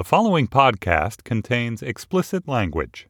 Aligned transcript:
The 0.00 0.04
following 0.04 0.48
podcast 0.48 1.24
contains 1.24 1.82
explicit 1.82 2.48
language. 2.48 3.06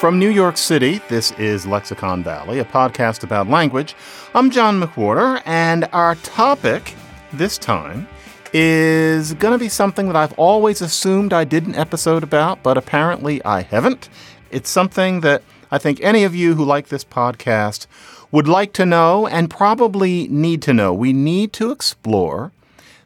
From 0.00 0.18
New 0.18 0.30
York 0.30 0.56
City, 0.56 1.02
this 1.10 1.32
is 1.32 1.66
Lexicon 1.66 2.24
Valley, 2.24 2.58
a 2.58 2.64
podcast 2.64 3.22
about 3.22 3.50
language. 3.50 3.94
I'm 4.34 4.50
John 4.50 4.80
McWhorter, 4.80 5.42
and 5.44 5.90
our 5.92 6.14
topic 6.14 6.94
this 7.34 7.58
time 7.58 8.08
is 8.54 9.34
going 9.34 9.52
to 9.52 9.62
be 9.62 9.68
something 9.68 10.06
that 10.06 10.16
I've 10.16 10.32
always 10.38 10.80
assumed 10.80 11.34
I 11.34 11.44
did 11.44 11.66
an 11.66 11.74
episode 11.74 12.22
about, 12.22 12.62
but 12.62 12.78
apparently 12.78 13.44
I 13.44 13.60
haven't. 13.60 14.08
It's 14.50 14.70
something 14.70 15.20
that 15.20 15.42
I 15.70 15.76
think 15.76 16.00
any 16.00 16.24
of 16.24 16.34
you 16.34 16.54
who 16.54 16.64
like 16.64 16.88
this 16.88 17.04
podcast 17.04 17.86
would 18.30 18.48
like 18.48 18.72
to 18.74 18.86
know 18.86 19.26
and 19.26 19.50
probably 19.50 20.28
need 20.28 20.62
to 20.62 20.72
know. 20.72 20.92
We 20.92 21.12
need 21.12 21.52
to 21.54 21.70
explore 21.70 22.52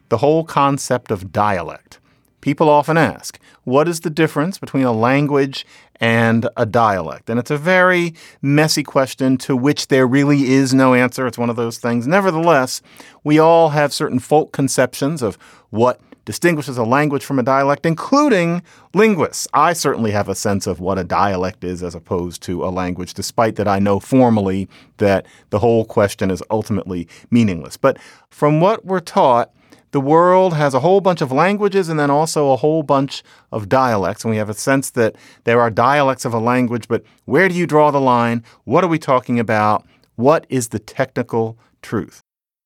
the 0.09 0.17
whole 0.17 0.43
concept 0.43 1.11
of 1.11 1.31
dialect. 1.31 1.99
People 2.41 2.69
often 2.69 2.97
ask, 2.97 3.39
what 3.63 3.87
is 3.87 4.01
the 4.01 4.11
difference 4.11 4.59
between 4.59 4.83
a 4.83 4.91
language 4.91 5.65
and 5.99 6.47
a 6.55 6.65
dialect? 6.65 7.27
And 7.29 7.39
it's 7.39 7.49
a 7.49 7.57
very 7.57 8.13
messy 8.39 8.83
question 8.83 9.37
to 9.39 9.57
which 9.57 9.87
there 9.87 10.05
really 10.05 10.51
is 10.51 10.71
no 10.71 10.93
answer. 10.93 11.25
It's 11.25 11.39
one 11.39 11.49
of 11.49 11.55
those 11.55 11.79
things. 11.79 12.05
Nevertheless, 12.05 12.83
we 13.23 13.39
all 13.39 13.69
have 13.69 13.91
certain 13.91 14.19
folk 14.19 14.51
conceptions 14.51 15.23
of 15.23 15.39
what 15.71 15.99
distinguishes 16.25 16.77
a 16.77 16.83
language 16.83 17.23
from 17.23 17.39
a 17.39 17.43
dialect, 17.43 17.85
including 17.85 18.61
linguists. 18.93 19.47
I 19.53 19.73
certainly 19.73 20.11
have 20.11 20.27
a 20.27 20.35
sense 20.35 20.67
of 20.67 20.79
what 20.79 20.97
a 20.97 21.03
dialect 21.03 21.63
is 21.63 21.81
as 21.81 21.95
opposed 21.95 22.41
to 22.43 22.65
a 22.65 22.69
language, 22.69 23.13
despite 23.13 23.55
that 23.55 23.67
I 23.67 23.79
know 23.79 23.99
formally 23.99 24.67
that 24.97 25.25
the 25.51 25.59
whole 25.59 25.85
question 25.85 26.31
is 26.31 26.43
ultimately 26.49 27.07
meaningless. 27.29 27.77
But 27.77 27.97
from 28.29 28.59
what 28.59 28.85
we're 28.85 28.99
taught, 28.99 29.51
the 29.91 30.01
world 30.01 30.53
has 30.55 30.73
a 30.73 30.81
whole 30.81 30.99
bunch 30.99 31.21
of 31.21 31.31
languages 31.31 31.87
and 31.87 31.97
then 31.97 32.11
also 32.11 32.51
a 32.51 32.57
whole 32.57 32.83
bunch 32.83 33.23
of 33.53 33.69
dialects. 33.69 34.25
And 34.25 34.31
we 34.31 34.35
have 34.35 34.49
a 34.49 34.53
sense 34.53 34.89
that 34.89 35.15
there 35.45 35.61
are 35.61 35.69
dialects 35.69 36.25
of 36.25 36.33
a 36.33 36.39
language, 36.39 36.89
but 36.89 37.01
where 37.23 37.47
do 37.47 37.55
you 37.55 37.65
draw 37.65 37.91
the 37.91 38.01
line? 38.01 38.43
What 38.65 38.83
are 38.83 38.89
we 38.89 38.99
talking 38.99 39.39
about? 39.39 39.85
What 40.15 40.45
is 40.49 40.67
the 40.69 40.79
technical 40.79 41.57
truth? 41.81 42.24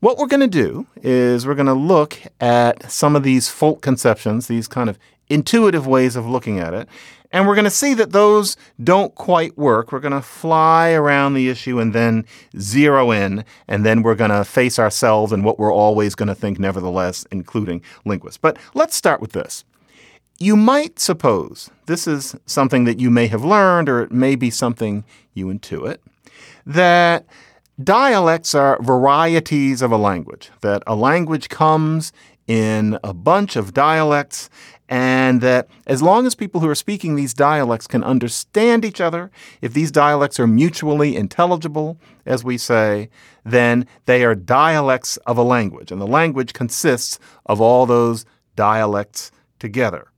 What 0.00 0.16
we're 0.16 0.28
going 0.28 0.40
to 0.40 0.46
do 0.46 0.86
is 1.02 1.46
we're 1.46 1.54
going 1.54 1.66
to 1.66 1.74
look 1.74 2.18
at 2.40 2.90
some 2.90 3.14
of 3.14 3.22
these 3.22 3.50
folk 3.50 3.82
conceptions, 3.82 4.46
these 4.46 4.66
kind 4.66 4.88
of 4.88 4.98
intuitive 5.28 5.86
ways 5.86 6.16
of 6.16 6.26
looking 6.26 6.58
at 6.58 6.72
it, 6.72 6.88
and 7.30 7.46
we're 7.46 7.54
going 7.54 7.66
to 7.66 7.70
see 7.70 7.92
that 7.92 8.12
those 8.12 8.56
don't 8.82 9.14
quite 9.14 9.58
work. 9.58 9.92
We're 9.92 10.00
going 10.00 10.14
to 10.14 10.22
fly 10.22 10.92
around 10.92 11.34
the 11.34 11.50
issue 11.50 11.78
and 11.78 11.92
then 11.92 12.24
zero 12.58 13.10
in, 13.10 13.44
and 13.68 13.84
then 13.84 14.02
we're 14.02 14.14
going 14.14 14.30
to 14.30 14.42
face 14.42 14.78
ourselves 14.78 15.32
and 15.32 15.44
what 15.44 15.58
we're 15.58 15.72
always 15.72 16.14
going 16.14 16.28
to 16.28 16.34
think, 16.34 16.58
nevertheless, 16.58 17.26
including 17.30 17.82
linguists. 18.06 18.38
But 18.38 18.56
let's 18.72 18.96
start 18.96 19.20
with 19.20 19.32
this. 19.32 19.64
You 20.38 20.56
might 20.56 20.98
suppose 20.98 21.70
this 21.84 22.06
is 22.06 22.34
something 22.46 22.84
that 22.84 22.98
you 22.98 23.10
may 23.10 23.26
have 23.26 23.44
learned, 23.44 23.90
or 23.90 24.00
it 24.00 24.12
may 24.12 24.34
be 24.34 24.48
something 24.48 25.04
you 25.34 25.48
intuit, 25.48 25.98
that 26.64 27.26
Dialects 27.82 28.54
are 28.54 28.78
varieties 28.82 29.80
of 29.80 29.92
a 29.92 29.96
language, 29.96 30.50
that 30.60 30.82
a 30.86 30.96
language 30.96 31.48
comes 31.48 32.12
in 32.46 32.98
a 33.04 33.14
bunch 33.14 33.54
of 33.54 33.72
dialects, 33.72 34.50
and 34.88 35.40
that 35.40 35.68
as 35.86 36.02
long 36.02 36.26
as 36.26 36.34
people 36.34 36.60
who 36.60 36.68
are 36.68 36.74
speaking 36.74 37.14
these 37.14 37.32
dialects 37.32 37.86
can 37.86 38.02
understand 38.02 38.84
each 38.84 39.00
other, 39.00 39.30
if 39.62 39.72
these 39.72 39.92
dialects 39.92 40.40
are 40.40 40.48
mutually 40.48 41.14
intelligible, 41.16 41.96
as 42.26 42.42
we 42.42 42.58
say, 42.58 43.08
then 43.44 43.86
they 44.06 44.24
are 44.24 44.34
dialects 44.34 45.16
of 45.18 45.38
a 45.38 45.42
language, 45.42 45.92
and 45.92 46.00
the 46.00 46.06
language 46.08 46.52
consists 46.52 47.20
of 47.46 47.60
all 47.60 47.86
those 47.86 48.26
dialects 48.56 49.30
together. 49.60 50.08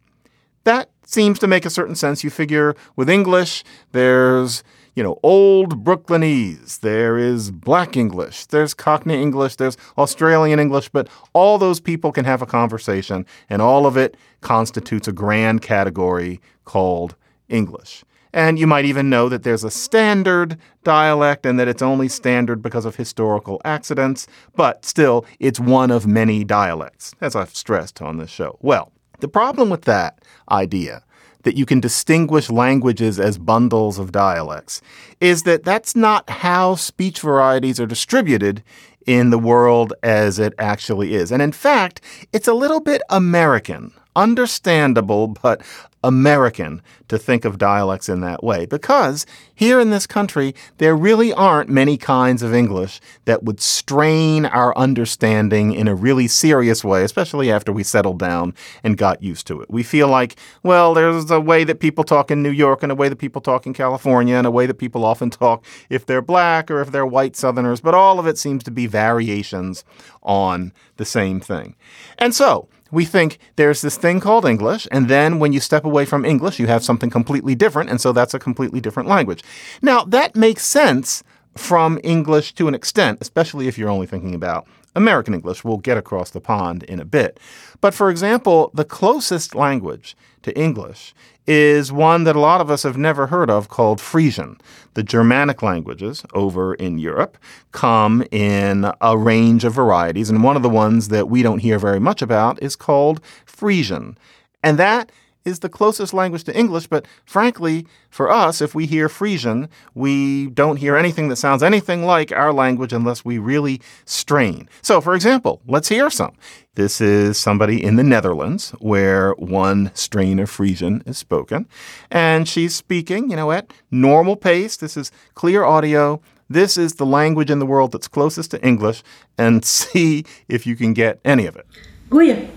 That 0.65 0.89
seems 1.05 1.39
to 1.41 1.47
make 1.47 1.67
a 1.67 1.71
certain 1.71 1.97
sense. 1.97 2.25
You 2.25 2.31
figure 2.31 2.75
with 2.97 3.11
English, 3.11 3.63
there's 3.93 4.65
you 4.95 5.03
know, 5.03 5.19
old 5.23 5.85
Brooklynese, 5.85 6.81
there 6.81 7.17
is 7.17 7.51
black 7.51 7.97
English, 7.97 8.47
there's 8.47 8.75
Cockney 8.75 9.21
English, 9.21 9.57
there's 9.57 9.77
Australian 9.97 10.59
English, 10.59 10.91
but 10.91 11.09
all 11.33 11.59
those 11.59 11.81
people 11.81 12.13
can 12.13 12.25
have 12.25 12.43
a 12.43 12.47
conversation 12.47 13.25
and 13.49 13.63
all 13.63 13.87
of 13.87 13.97
it 13.97 14.17
constitutes 14.41 15.09
a 15.09 15.13
grand 15.13 15.63
category 15.63 16.41
called 16.65 17.17
English. 17.49 18.05
And 18.35 18.59
you 18.59 18.67
might 18.67 18.87
even 18.87 19.11
know 19.11 19.29
that 19.29 19.43
there's 19.43 19.65
a 19.65 19.71
standard 19.71 20.57
dialect 20.85 21.45
and 21.45 21.59
that 21.59 21.69
it's 21.69 21.83
only 21.83 22.09
standard 22.09 22.63
because 22.63 22.87
of 22.87 22.97
historical 22.97 23.61
accidents, 23.65 24.27
but 24.57 24.85
still, 24.85 25.27
it's 25.39 25.61
one 25.61 25.91
of 25.91 26.07
many 26.07 26.43
dialects, 26.43 27.15
as 27.21 27.37
I've 27.37 27.55
stressed 27.55 28.01
on 28.01 28.17
this 28.17 28.31
show. 28.31 28.59
Well, 28.63 28.91
the 29.21 29.29
problem 29.29 29.69
with 29.69 29.83
that 29.83 30.25
idea 30.51 31.05
that 31.43 31.57
you 31.57 31.67
can 31.67 31.81
distinguish 31.81 32.51
languages 32.51 33.19
as 33.19 33.39
bundles 33.39 33.99
of 33.99 34.13
dialects 34.13 34.81
is 35.21 35.43
that 35.43 35.65
that's 35.65 35.95
not 35.97 36.29
how 36.29 36.75
speech 36.75 37.21
varieties 37.21 37.81
are 37.81 37.87
distributed 37.87 38.63
in 39.07 39.31
the 39.31 39.39
world 39.39 39.93
as 40.03 40.39
it 40.39 40.55
actually 40.59 41.15
is. 41.15 41.33
And 41.33 41.43
in 41.43 41.53
fact, 41.53 42.01
it's 42.33 42.49
a 42.49 42.55
little 42.55 42.81
bit 42.81 43.03
American 43.11 43.93
understandable, 44.15 45.29
but 45.29 45.63
American 46.05 46.83
to 47.09 47.19
think 47.19 47.45
of 47.45 47.59
dialects 47.59 48.09
in 48.09 48.21
that 48.21 48.43
way 48.43 48.67
because 48.67 49.25
here 49.55 49.79
in 49.79 49.91
this 49.91 50.07
country, 50.07 50.55
there 50.79 50.97
really 50.97 51.33
aren't 51.33 51.69
many 51.69 51.97
kinds 51.97 52.43
of 52.43 52.53
English 52.53 53.01
that 53.25 53.45
would 53.45 53.61
strain 53.61 54.47
our 54.47 54.77
understanding 54.77 55.73
in 55.73 55.87
a 55.87 55.95
really 55.95 56.27
serious 56.27 56.83
way, 56.83 57.05
especially 57.05 57.53
after 57.53 57.73
we 57.73 57.85
settled 57.85 58.19
down 58.19 58.55
and 58.83 58.97
got 58.97 59.23
used 59.23 59.47
to 59.47 59.61
it. 59.61 59.71
We 59.71 59.83
feel 59.83 60.09
like, 60.09 60.37
well, 60.63 60.95
there's 60.95 61.31
a 61.31 61.41
way 61.41 61.65
that 61.65 61.81
people 61.81 62.05
talk 62.05 62.31
in 62.31 62.43
New 62.43 62.51
York 62.51 62.83
and 62.83 62.91
a 62.91 62.97
way 62.97 63.09
that 63.09 63.17
people 63.17 63.41
talk 63.41 63.67
in 63.67 63.75
California 63.75 64.35
and 64.35 64.47
a 64.47 64.51
way 64.51 64.67
that 64.67 64.75
people 64.75 65.05
often 65.05 65.31
talk 65.31 65.65
if 65.89 66.05
they're 66.05 66.23
black 66.23 66.71
or 66.71 66.81
if 66.81 66.91
they're 66.91 67.07
white 67.07 67.37
Southerners, 67.37 67.81
but 67.81 67.95
all 67.95 68.19
of 68.19 68.27
it 68.27 68.39
seems 68.39 68.65
to 68.65 68.71
be 68.71 68.87
variations 68.87 69.85
on 70.23 70.73
the 70.97 71.05
same 71.05 71.41
thing. 71.41 71.77
And 72.19 72.35
so, 72.35 72.69
we 72.93 73.05
think 73.05 73.39
there's 73.57 73.81
this 73.81 73.97
thing 73.97 74.21
called 74.21 74.45
English, 74.45 74.87
and 74.93 75.09
then 75.09 75.41
when 75.41 75.53
you 75.53 75.59
step 75.59 75.85
away 75.85 76.05
from 76.05 76.25
English, 76.25 76.61
you 76.61 76.69
have 76.69 76.85
something 76.85 77.11
completely 77.11 77.57
different, 77.57 77.91
and 77.91 78.01
so 78.01 78.13
that's 78.13 78.35
a 78.35 78.39
completely 78.39 78.81
different 78.81 79.09
language. 79.09 79.43
Now, 79.81 80.05
that 80.05 80.37
makes 80.37 80.65
sense 80.65 81.25
from 81.57 81.99
English 82.05 82.53
to 82.55 82.69
an 82.69 82.75
extent, 82.75 83.19
especially 83.21 83.67
if 83.67 83.77
you're 83.77 83.89
only 83.89 84.07
thinking 84.07 84.35
about 84.35 84.67
American 84.95 85.35
English. 85.35 85.65
We'll 85.65 85.79
get 85.79 85.99
across 85.99 86.31
the 86.31 86.41
pond 86.41 86.83
in 86.85 87.01
a 87.01 87.05
bit. 87.05 87.39
But 87.81 87.95
for 87.95 88.11
example, 88.11 88.71
the 88.75 88.85
closest 88.85 89.55
language 89.55 90.17
to 90.43 90.57
English 90.59 91.15
is 91.47 91.91
one 91.91 92.25
that 92.25 92.37
a 92.37 92.41
lot 92.41 92.61
of 92.61 92.71
us 92.71 92.85
have 92.85 92.97
never 92.97 93.27
heard 93.27 93.51
of 93.51 93.69
called 93.69 94.01
Frisian. 94.01 94.59
The 94.95 95.03
Germanic 95.03 95.63
languages 95.63 96.25
over 96.35 96.75
in 96.75 96.99
Europe 96.99 97.37
come 97.73 98.23
in 98.31 98.91
a 99.01 99.19
range 99.19 99.65
of 99.65 99.73
varieties, 99.73 100.31
and 100.31 100.45
one 100.45 100.57
of 100.57 100.63
the 100.63 100.69
ones 100.69 101.09
that 101.09 101.29
we 101.29 101.43
don't 101.43 101.59
hear 101.59 101.79
very 101.79 101.99
much 101.99 102.23
about 102.23 102.63
is 102.63 102.77
called 102.77 103.21
Frisian. 103.45 104.17
And 104.63 104.79
that 104.79 105.11
is 105.45 105.61
the 105.61 105.69
closest 105.69 106.15
language 106.15 106.45
to 106.45 106.57
English, 106.57 106.87
but 106.87 107.07
frankly, 107.25 107.87
for 108.11 108.31
us, 108.31 108.61
if 108.61 108.75
we 108.75 108.87
hear 108.87 109.09
Frisian, 109.09 109.69
we 109.95 110.49
don't 110.49 110.77
hear 110.77 110.97
anything 110.97 111.29
that 111.29 111.37
sounds 111.37 111.63
anything 111.63 112.05
like 112.05 112.33
our 112.33 112.53
language 112.53 112.93
unless 112.93 113.25
we 113.25 113.39
really 113.39 113.81
strain. 114.05 114.69
So, 114.83 115.01
for 115.01 115.15
example, 115.15 115.61
let's 115.67 115.89
hear 115.89 116.11
some. 116.11 116.33
This 116.75 117.01
is 117.01 117.37
somebody 117.39 117.83
in 117.83 117.97
the 117.97 118.03
Netherlands 118.03 118.71
where 118.79 119.33
one 119.33 119.91
strain 119.95 120.39
of 120.39 120.49
Frisian 120.49 121.03
is 121.07 121.19
spoken, 121.19 121.67
and 122.11 122.49
she's 122.49 122.75
speaking, 122.75 123.31
you 123.31 123.37
know, 123.37 123.53
at 123.53 123.73
normal 123.91 124.37
pace. 124.37 124.77
This 124.77 124.97
is 124.97 125.13
clear 125.35 125.65
audio. 125.65 126.21
This 126.49 126.77
is 126.77 126.95
the 126.95 127.07
language 127.07 127.51
in 127.51 127.59
the 127.59 127.67
world 127.67 127.93
that's 127.93 128.09
closest 128.09 128.51
to 128.53 128.63
English, 128.65 129.03
and 129.37 129.65
see 129.81 130.25
if 130.49 130.67
you 130.67 130.77
can 130.77 130.95
get 130.95 131.21
any 131.25 131.47
of 131.47 131.57
it. 131.57 131.67
Goeie, 132.09 132.49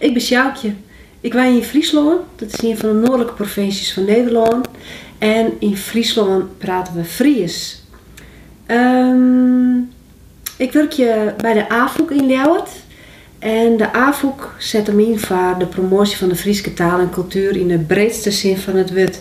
ik 0.00 0.12
ben 0.12 0.22
Sjoukje. 0.22 0.74
Ik 1.26 1.32
woon 1.32 1.44
in 1.44 1.62
Friesland, 1.62 2.20
dat 2.36 2.52
is 2.52 2.62
een 2.62 2.78
van 2.78 2.88
de 2.88 2.94
noordelijke 2.94 3.32
provincies 3.32 3.92
van 3.92 4.04
Nederland. 4.04 4.68
En 5.18 5.52
in 5.58 5.76
Friesland 5.76 6.58
praten 6.58 6.94
we 6.94 7.04
Fries. 7.04 7.82
Um, 8.66 9.92
Ik 10.56 10.72
werk 10.72 10.92
je 10.92 11.34
bij 11.36 11.52
de 11.52 11.68
AVOEK 11.68 12.10
in 12.10 12.26
Leeuwarden. 12.26 12.72
En 13.38 13.76
de 13.76 13.92
AVOEK 13.92 14.54
zet 14.58 14.86
hem 14.86 15.00
in 15.00 15.18
voor 15.18 15.54
de 15.58 15.66
promotie 15.66 16.16
van 16.16 16.28
de 16.28 16.36
Friese 16.36 16.74
taal 16.74 17.00
en 17.00 17.10
cultuur 17.10 17.56
in 17.56 17.68
de 17.68 17.78
breedste 17.78 18.30
zin 18.30 18.56
van 18.56 18.76
het 18.76 18.94
woord. 18.94 19.20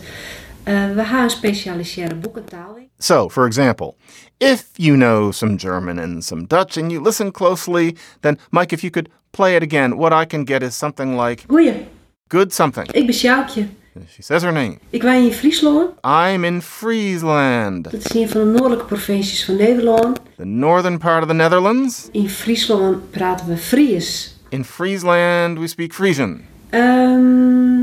Uh, 0.67 0.91
we 0.95 1.03
gaan 1.03 1.29
specialiseren 1.29 2.19
boekentaal. 2.19 2.77
So, 2.97 3.29
for 3.29 3.45
example, 3.45 3.95
if 4.37 4.63
you 4.73 4.97
know 4.97 5.31
some 5.31 5.55
German 5.57 5.99
and 5.99 6.23
some 6.23 6.45
Dutch 6.47 6.77
and 6.77 6.91
you 6.91 7.03
listen 7.03 7.31
closely, 7.31 7.95
then 8.19 8.39
Mike, 8.49 8.73
if 8.75 8.81
you 8.81 8.91
could 8.91 9.09
play 9.31 9.55
it 9.55 9.61
again, 9.61 9.97
what 9.97 10.23
I 10.23 10.25
can 10.25 10.45
get 10.45 10.61
is 10.61 10.77
something 10.77 11.21
like 11.21 11.43
Goeie, 11.47 11.85
good 12.27 12.53
something. 12.53 12.91
ik 12.91 13.05
ben 13.05 13.15
Sjoukje. 13.15 13.67
She 14.09 14.21
says 14.21 14.41
her 14.41 14.51
name. 14.53 14.77
Ik 14.89 15.01
woon 15.01 15.13
in 15.23 15.31
Friesland. 15.33 15.89
I'm 16.03 16.43
in 16.43 16.61
Friesland, 16.61 17.83
Dat 17.83 17.93
is 17.93 18.13
een 18.13 18.29
van 18.29 18.41
de 18.41 18.47
noordelijke 18.47 18.85
provincies 18.85 19.45
van 19.45 19.55
Nederland. 19.55 20.19
the 20.37 20.45
northern 20.45 20.97
part 20.97 21.21
of 21.21 21.27
the 21.27 21.33
Netherlands. 21.33 22.07
In 22.11 22.29
Friesland 22.29 23.11
praten 23.11 23.47
we 23.47 23.57
Fries. 23.57 24.35
In 24.49 24.63
Friesland, 24.65 25.59
we 25.59 25.67
speak 25.67 25.93
Frisian. 25.93 26.41
Ehm, 26.69 27.81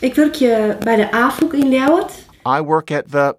ik 0.00 0.14
werk 0.14 0.34
je 0.34 0.76
bij 0.80 0.96
de 0.96 1.10
AVOEK 1.12 1.52
in 1.52 1.68
Leeuwarden. 1.68 2.16
I 2.58 2.60
work 2.60 2.90
at 2.90 3.10
the. 3.10 3.36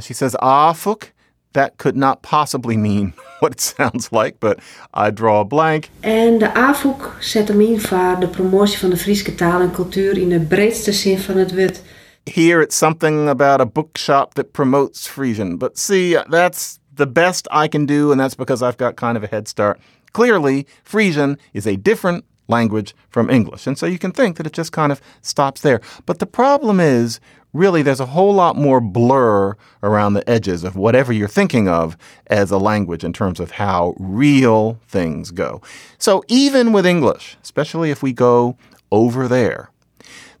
She 0.00 0.14
says 0.14 0.36
Afuk. 0.36 1.12
That 1.58 1.76
could 1.76 1.96
not 1.96 2.22
possibly 2.22 2.76
mean 2.76 3.14
what 3.40 3.52
it 3.52 3.60
sounds 3.60 4.12
like, 4.12 4.38
but 4.38 4.60
I 4.94 5.10
draw 5.10 5.40
a 5.40 5.44
blank. 5.44 5.90
En 6.00 6.38
de 6.38 6.54
Afuk 6.54 7.16
zet 7.20 7.48
hem 7.48 7.60
in 7.60 7.80
voor 7.80 8.16
de 8.20 8.28
promotie 8.28 8.78
van 8.78 8.90
de 8.90 8.96
Friese 8.96 9.34
taal 9.34 9.60
en 9.60 9.70
cultuur 9.70 10.18
in 10.18 10.28
de 10.28 10.40
breedste 10.40 10.92
zin 10.92 11.18
van 11.18 11.36
het 11.36 11.54
woord. 11.54 11.82
Here 12.24 12.62
it's 12.62 12.76
something 12.76 13.28
about 13.28 13.60
a 13.60 13.66
bookshop 13.66 14.34
that 14.34 14.52
promotes 14.52 15.08
Frisian. 15.08 15.56
But 15.56 15.78
see, 15.78 16.22
that's 16.28 16.78
the 16.94 17.06
best 17.06 17.48
I 17.64 17.68
can 17.68 17.86
do, 17.86 18.10
and 18.10 18.20
that's 18.20 18.36
because 18.36 18.62
I've 18.62 18.76
got 18.76 18.94
kind 18.94 19.16
of 19.16 19.22
a 19.22 19.26
head 19.26 19.48
start. 19.48 19.78
Clearly, 20.12 20.66
Frisian 20.84 21.38
is 21.52 21.66
a 21.66 21.76
different 21.76 22.24
language 22.48 22.94
from 23.10 23.30
English. 23.30 23.66
And 23.66 23.78
so 23.78 23.86
you 23.86 23.98
can 23.98 24.12
think 24.12 24.36
that 24.36 24.46
it 24.46 24.52
just 24.52 24.72
kind 24.72 24.92
of 24.92 25.00
stops 25.22 25.60
there. 25.60 25.80
But 26.06 26.18
the 26.18 26.26
problem 26.26 26.80
is, 26.80 27.20
really, 27.52 27.82
there's 27.82 28.00
a 28.00 28.06
whole 28.06 28.34
lot 28.34 28.56
more 28.56 28.80
blur 28.80 29.54
around 29.82 30.14
the 30.14 30.28
edges 30.28 30.64
of 30.64 30.76
whatever 30.76 31.12
you're 31.12 31.28
thinking 31.28 31.68
of 31.68 31.96
as 32.28 32.50
a 32.50 32.58
language 32.58 33.04
in 33.04 33.12
terms 33.12 33.40
of 33.40 33.52
how 33.52 33.94
real 33.98 34.78
things 34.88 35.30
go. 35.30 35.62
So 35.98 36.22
even 36.28 36.72
with 36.72 36.86
English, 36.86 37.36
especially 37.42 37.90
if 37.90 38.02
we 38.02 38.12
go 38.12 38.56
over 38.92 39.28
there, 39.28 39.70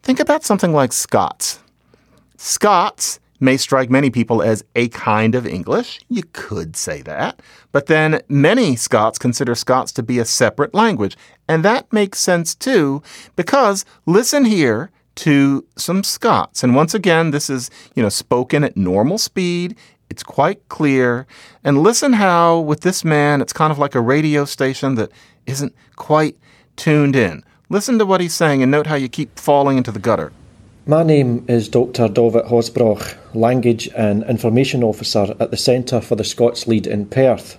think 0.02 0.20
about 0.20 0.44
something 0.44 0.72
like 0.72 0.92
Scots. 0.92 1.60
Scots 2.36 3.20
may 3.40 3.56
strike 3.56 3.90
many 3.90 4.10
people 4.10 4.42
as 4.42 4.64
a 4.74 4.88
kind 4.88 5.34
of 5.34 5.46
English. 5.46 6.00
You 6.08 6.22
could 6.32 6.76
say 6.76 7.02
that. 7.02 7.40
But 7.72 7.86
then 7.86 8.20
many 8.28 8.74
Scots 8.76 9.18
consider 9.18 9.54
Scots 9.54 9.92
to 9.92 10.02
be 10.02 10.18
a 10.18 10.24
separate 10.24 10.74
language. 10.74 11.16
And 11.48 11.64
that 11.64 11.92
makes 11.92 12.18
sense 12.18 12.54
too, 12.54 13.02
because 13.36 13.84
listen 14.06 14.44
here 14.44 14.90
to 15.18 15.66
some 15.76 16.04
Scots. 16.04 16.62
And 16.62 16.76
once 16.76 16.94
again, 16.94 17.32
this 17.32 17.50
is, 17.50 17.70
you 17.94 18.02
know, 18.02 18.08
spoken 18.08 18.62
at 18.62 18.76
normal 18.76 19.18
speed. 19.18 19.76
It's 20.08 20.22
quite 20.22 20.68
clear. 20.68 21.26
And 21.64 21.82
listen 21.82 22.14
how, 22.14 22.60
with 22.60 22.82
this 22.82 23.04
man, 23.04 23.40
it's 23.40 23.52
kind 23.52 23.72
of 23.72 23.78
like 23.78 23.94
a 23.94 24.00
radio 24.00 24.44
station 24.44 24.94
that 24.94 25.10
isn't 25.46 25.74
quite 25.96 26.36
tuned 26.76 27.16
in. 27.16 27.42
Listen 27.68 27.98
to 27.98 28.06
what 28.06 28.20
he's 28.20 28.32
saying 28.32 28.62
and 28.62 28.70
note 28.70 28.86
how 28.86 28.94
you 28.94 29.08
keep 29.08 29.38
falling 29.38 29.76
into 29.76 29.90
the 29.90 29.98
gutter. 29.98 30.32
My 30.86 31.02
name 31.02 31.44
is 31.48 31.68
Dr. 31.68 32.08
David 32.08 32.44
Horsbroch, 32.44 33.16
Language 33.34 33.90
and 33.96 34.22
Information 34.24 34.82
Officer 34.84 35.34
at 35.40 35.50
the 35.50 35.56
Centre 35.56 36.00
for 36.00 36.14
the 36.14 36.24
Scots 36.24 36.66
Lead 36.66 36.86
in 36.86 37.06
Perth. 37.06 37.58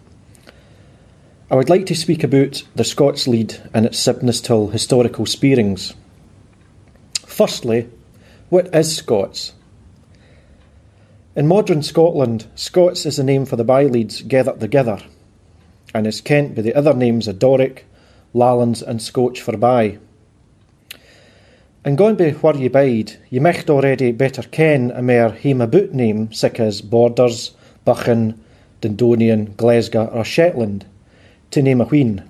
I 1.51 1.55
would 1.55 1.69
like 1.69 1.85
to 1.87 1.95
speak 1.95 2.23
about 2.23 2.63
the 2.75 2.83
Scots 2.83 3.27
Lead 3.27 3.55
and 3.73 3.85
its 3.85 3.99
Sibnestil 4.01 4.71
historical 4.71 5.25
spearings. 5.25 5.93
Firstly, 7.39 7.87
what 8.49 8.67
is 8.75 8.97
Scots? 8.97 9.53
In 11.37 11.47
modern 11.47 11.81
Scotland, 11.83 12.47
Scots 12.53 13.05
is 13.05 13.15
the 13.15 13.23
name 13.23 13.45
for 13.45 13.55
the 13.55 13.63
byleads 13.63 14.23
gathered 14.23 14.59
together, 14.59 15.01
and 15.93 16.05
is 16.05 16.19
kent 16.19 16.53
by 16.53 16.63
the 16.63 16.75
other 16.75 16.93
names 16.93 17.29
of 17.29 17.39
Doric, 17.39 17.85
Lallans, 18.35 18.81
and 18.81 19.01
Scotch 19.01 19.39
for 19.39 19.55
by. 19.55 19.99
And 21.85 21.97
going 21.97 22.17
by 22.17 22.31
where 22.31 22.57
ye 22.57 22.67
bide, 22.67 23.13
ye 23.29 23.39
micht 23.39 23.69
already 23.69 24.11
better 24.11 24.43
ken 24.43 24.91
a 24.91 25.01
mere 25.01 25.29
hame 25.29 25.61
about 25.61 25.93
name 25.93 26.33
sic 26.33 26.59
as 26.59 26.81
Borders, 26.81 27.51
Buchan, 27.85 28.37
Dundonian, 28.81 29.55
Glasgow, 29.55 30.07
or 30.07 30.25
Shetland, 30.25 30.85
to 31.51 31.61
name 31.61 31.79
a 31.79 31.85
wheen. 31.85 32.21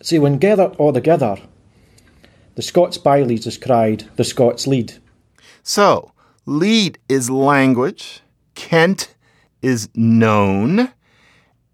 See, 0.00 0.18
when 0.18 0.38
gathered 0.38 0.74
all 0.76 0.94
together, 0.94 1.36
the 2.54 2.62
Scots 2.62 2.98
byleads 2.98 3.46
is 3.46 3.58
cried 3.58 4.04
the 4.16 4.24
Scots 4.24 4.66
lead. 4.66 4.94
So, 5.62 6.12
lead 6.46 6.98
is 7.08 7.30
language, 7.30 8.20
Kent 8.54 9.14
is 9.62 9.88
known. 9.94 10.90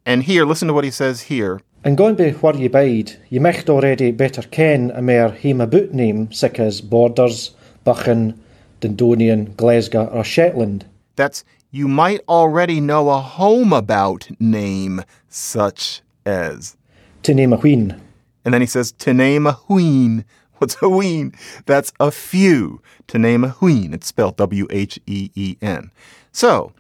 And 0.07 0.23
here, 0.23 0.45
listen 0.45 0.69
to 0.69 0.75
what 0.75 0.85
he 0.85 0.91
says 0.91 1.23
here. 1.23 1.61
And 1.83 1.97
going 1.97 2.15
by 2.15 2.31
where 2.31 2.57
ye 2.57 2.69
bide, 2.69 3.17
ye 3.31 3.39
micht 3.39 3.71
already 3.71 4.11
better 4.11 4.43
ken 4.43 4.91
a 4.95 5.01
mere 5.01 5.31
hame 5.31 5.61
about 5.61 5.93
name 5.93 6.31
sic 6.33 6.59
as 6.59 6.81
Borders, 6.81 7.53
Buchan, 7.85 8.39
Dundonian, 8.81 9.57
Glasgow, 9.57 10.07
or 10.07 10.25
Shetland. 10.25 10.85
That's 11.17 11.45
you 11.71 11.89
might 11.89 12.21
already 12.29 12.81
know 12.81 13.09
a 13.09 13.21
home 13.21 13.73
about 13.73 14.29
name 14.39 15.03
such 15.29 16.03
as. 16.27 16.77
To 17.23 17.35
name 17.35 17.53
a 17.53 17.57
wheen. 17.57 18.01
And 18.45 18.53
then 18.53 18.61
he 18.61 18.67
says, 18.67 18.93
to 18.93 19.15
name 19.15 19.47
a 19.47 19.53
wheen. 19.53 20.25
What's 20.61 20.77
a 20.83 20.91
wheen? 20.91 21.33
That's 21.65 21.91
a 21.99 22.11
few. 22.11 22.83
To 23.07 23.19
name 23.19 23.45
a 23.45 23.49
wheen. 23.49 23.95
It's 23.95 24.09
spelled 24.09 24.37
W 24.37 24.67
H 24.69 25.01
E 25.07 25.31
E 25.35 25.57
N. 25.63 25.91
So, 26.33 26.73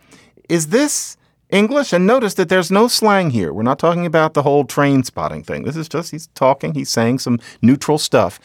is 0.50 0.67
this 0.67 1.17
English? 1.49 1.94
And 1.94 2.06
notice 2.06 2.35
that 2.35 2.50
there's 2.50 2.71
no 2.71 2.88
slang 2.88 3.31
here. 3.31 3.55
We're 3.55 3.62
not 3.62 3.79
talking 3.79 4.05
about 4.05 4.35
the 4.35 4.43
whole 4.43 4.67
Trainspotting 4.67 5.47
thing. 5.47 5.65
This 5.65 5.77
is 5.77 5.88
just, 5.88 6.11
he's 6.11 6.27
talking, 6.29 6.75
he's 6.75 6.91
saying 6.91 7.21
some 7.21 7.38
neutral 7.62 7.97
stuff. 7.97 8.38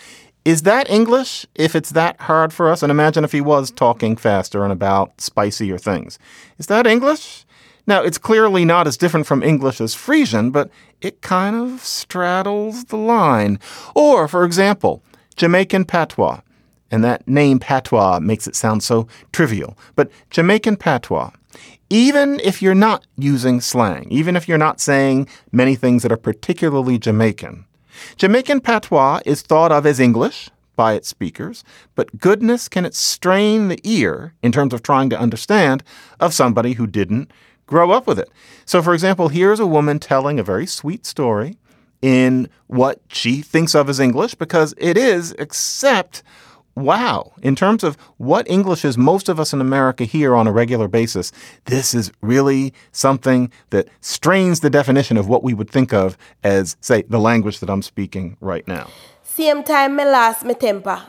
Is 0.45 0.61
that 0.61 0.89
English 0.89 1.45
if 1.53 1.75
it's 1.75 1.89
that 1.91 2.21
hard 2.21 2.53
for 2.53 2.69
us? 2.71 2.81
And 2.81 2.89
imagine 2.89 3.25
if 3.25 3.33
he 3.33 3.41
was 3.41 3.71
talking 3.71 4.15
faster 4.15 4.63
and 4.63 4.71
about 4.71 5.19
spicier 5.19 5.77
things. 5.77 6.17
Is 6.57 6.67
that 6.67 6.87
English? 6.87 7.45
Now, 7.85 8.01
it's 8.01 8.17
clearly 8.17 8.63
not 8.63 8.87
as 8.87 8.95
different 8.95 9.27
from 9.27 9.43
English 9.43 9.81
as 9.81 9.93
Frisian, 9.93 10.51
but 10.51 10.69
it 11.01 11.21
kind 11.21 11.57
of 11.57 11.81
straddles 11.81 12.85
the 12.85 12.95
line. 12.95 13.59
Or, 13.93 14.27
for 14.27 14.45
example, 14.45 15.03
Jamaican 15.35 15.85
patois. 15.85 16.41
And 16.91 17.03
that 17.03 17.27
name 17.27 17.59
patois 17.59 18.19
makes 18.19 18.47
it 18.47 18.55
sound 18.55 18.83
so 18.83 19.07
trivial. 19.31 19.77
But 19.95 20.11
Jamaican 20.29 20.77
patois, 20.77 21.31
even 21.89 22.39
if 22.41 22.61
you're 22.61 22.75
not 22.75 23.05
using 23.17 23.59
slang, 23.59 24.07
even 24.11 24.35
if 24.35 24.47
you're 24.47 24.57
not 24.57 24.79
saying 24.79 25.27
many 25.51 25.75
things 25.75 26.03
that 26.03 26.11
are 26.11 26.17
particularly 26.17 26.97
Jamaican, 26.97 27.65
Jamaican 28.17 28.61
patois 28.61 29.21
is 29.25 29.41
thought 29.41 29.71
of 29.71 29.85
as 29.85 29.99
English 29.99 30.49
by 30.75 30.93
its 30.93 31.07
speakers, 31.07 31.63
but 31.95 32.19
goodness 32.19 32.67
can 32.67 32.85
it 32.85 32.93
strain 32.93 33.69
the 33.69 33.79
ear 33.83 34.33
in 34.43 34.51
terms 34.51 34.73
of 34.73 34.83
trying 34.83 35.09
to 35.09 35.19
understand 35.19 35.83
of 36.19 36.33
somebody 36.33 36.73
who 36.73 36.85
didn't 36.85 37.31
grow 37.65 37.91
up 37.91 38.05
with 38.05 38.19
it. 38.19 38.29
So, 38.65 38.81
for 38.81 38.93
example, 38.93 39.29
here's 39.29 39.59
a 39.59 39.65
woman 39.65 39.99
telling 39.99 40.39
a 40.39 40.43
very 40.43 40.67
sweet 40.67 41.05
story 41.05 41.57
in 42.05 42.47
what 42.67 43.01
she 43.07 43.41
thinks 43.41 43.73
of 43.73 43.89
as 43.89 43.99
English 43.99 44.35
because 44.35 44.75
it 44.77 44.95
is, 44.95 45.31
except 45.39 46.21
wow, 46.75 47.31
in 47.41 47.55
terms 47.55 47.83
of 47.83 47.95
what 48.17 48.47
English 48.47 48.85
is 48.85 48.95
most 48.95 49.27
of 49.27 49.39
us 49.39 49.53
in 49.53 49.59
America 49.59 50.03
hear 50.03 50.35
on 50.35 50.45
a 50.45 50.51
regular 50.51 50.87
basis, 50.87 51.31
this 51.65 51.95
is 51.95 52.11
really 52.21 52.71
something 52.91 53.51
that 53.71 53.87
strains 54.01 54.59
the 54.59 54.69
definition 54.69 55.17
of 55.17 55.27
what 55.27 55.41
we 55.41 55.55
would 55.55 55.69
think 55.69 55.93
of 55.93 56.15
as, 56.43 56.77
say, 56.79 57.01
the 57.03 57.17
language 57.17 57.59
that 57.59 57.71
I'm 57.71 57.81
speaking 57.81 58.37
right 58.39 58.67
now. 58.67 58.87
Same 59.23 59.63
time 59.63 59.95
me 59.95 60.05
lost 60.05 60.45
my 60.45 60.53
temper. 60.53 61.01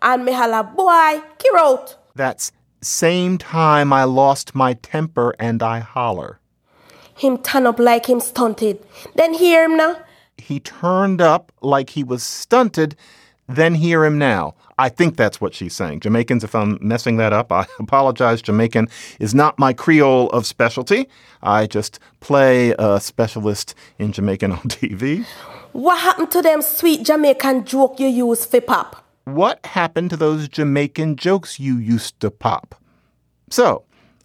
And 0.00 0.24
me 0.24 0.32
holla, 0.32 0.62
boy, 0.62 1.20
kill 1.38 1.58
out. 1.58 1.96
That's 2.14 2.52
same 2.80 3.36
time 3.36 3.92
I 3.92 4.04
lost 4.04 4.54
my 4.54 4.72
temper 4.74 5.34
and 5.38 5.62
I 5.62 5.80
holler. 5.80 6.40
Him 7.16 7.36
turn 7.36 7.66
up 7.66 7.78
like 7.78 8.06
him 8.06 8.20
stunted. 8.20 8.78
Then 9.14 9.34
hear 9.34 9.64
him 9.64 9.76
now. 9.76 9.96
He 10.38 10.60
turned 10.60 11.20
up 11.20 11.52
like 11.60 11.90
he 11.90 12.02
was 12.02 12.22
stunted, 12.22 12.96
then 13.48 13.74
hear 13.74 14.04
him 14.04 14.18
now. 14.18 14.54
I 14.78 14.88
think 14.88 15.16
that's 15.16 15.40
what 15.40 15.54
she's 15.54 15.74
saying. 15.74 16.00
Jamaicans, 16.00 16.44
if 16.44 16.54
I'm 16.54 16.78
messing 16.80 17.16
that 17.16 17.32
up, 17.32 17.50
I 17.50 17.66
apologize. 17.78 18.40
Jamaican 18.40 18.88
is 19.18 19.34
not 19.34 19.58
my 19.58 19.72
Creole 19.72 20.30
of 20.30 20.46
specialty. 20.46 21.08
I 21.42 21.66
just 21.66 21.98
play 22.20 22.74
a 22.78 23.00
specialist 23.00 23.74
in 23.98 24.12
Jamaican 24.12 24.52
on 24.58 24.62
TV. 24.62 25.26
What 25.72 25.98
happened 26.00 26.30
to 26.32 26.42
them 26.42 26.62
sweet 26.62 27.04
Jamaican 27.04 27.64
joke 27.64 27.98
you 27.98 28.06
used 28.08 28.50
for 28.50 28.60
pop? 28.60 29.04
What 29.24 29.64
happened 29.66 30.10
to 30.10 30.16
those 30.16 30.48
Jamaican 30.48 31.16
jokes 31.16 31.60
you 31.60 31.76
used 31.76 32.18
to 32.20 32.30
pop? 32.30 32.74
So, 33.50 33.84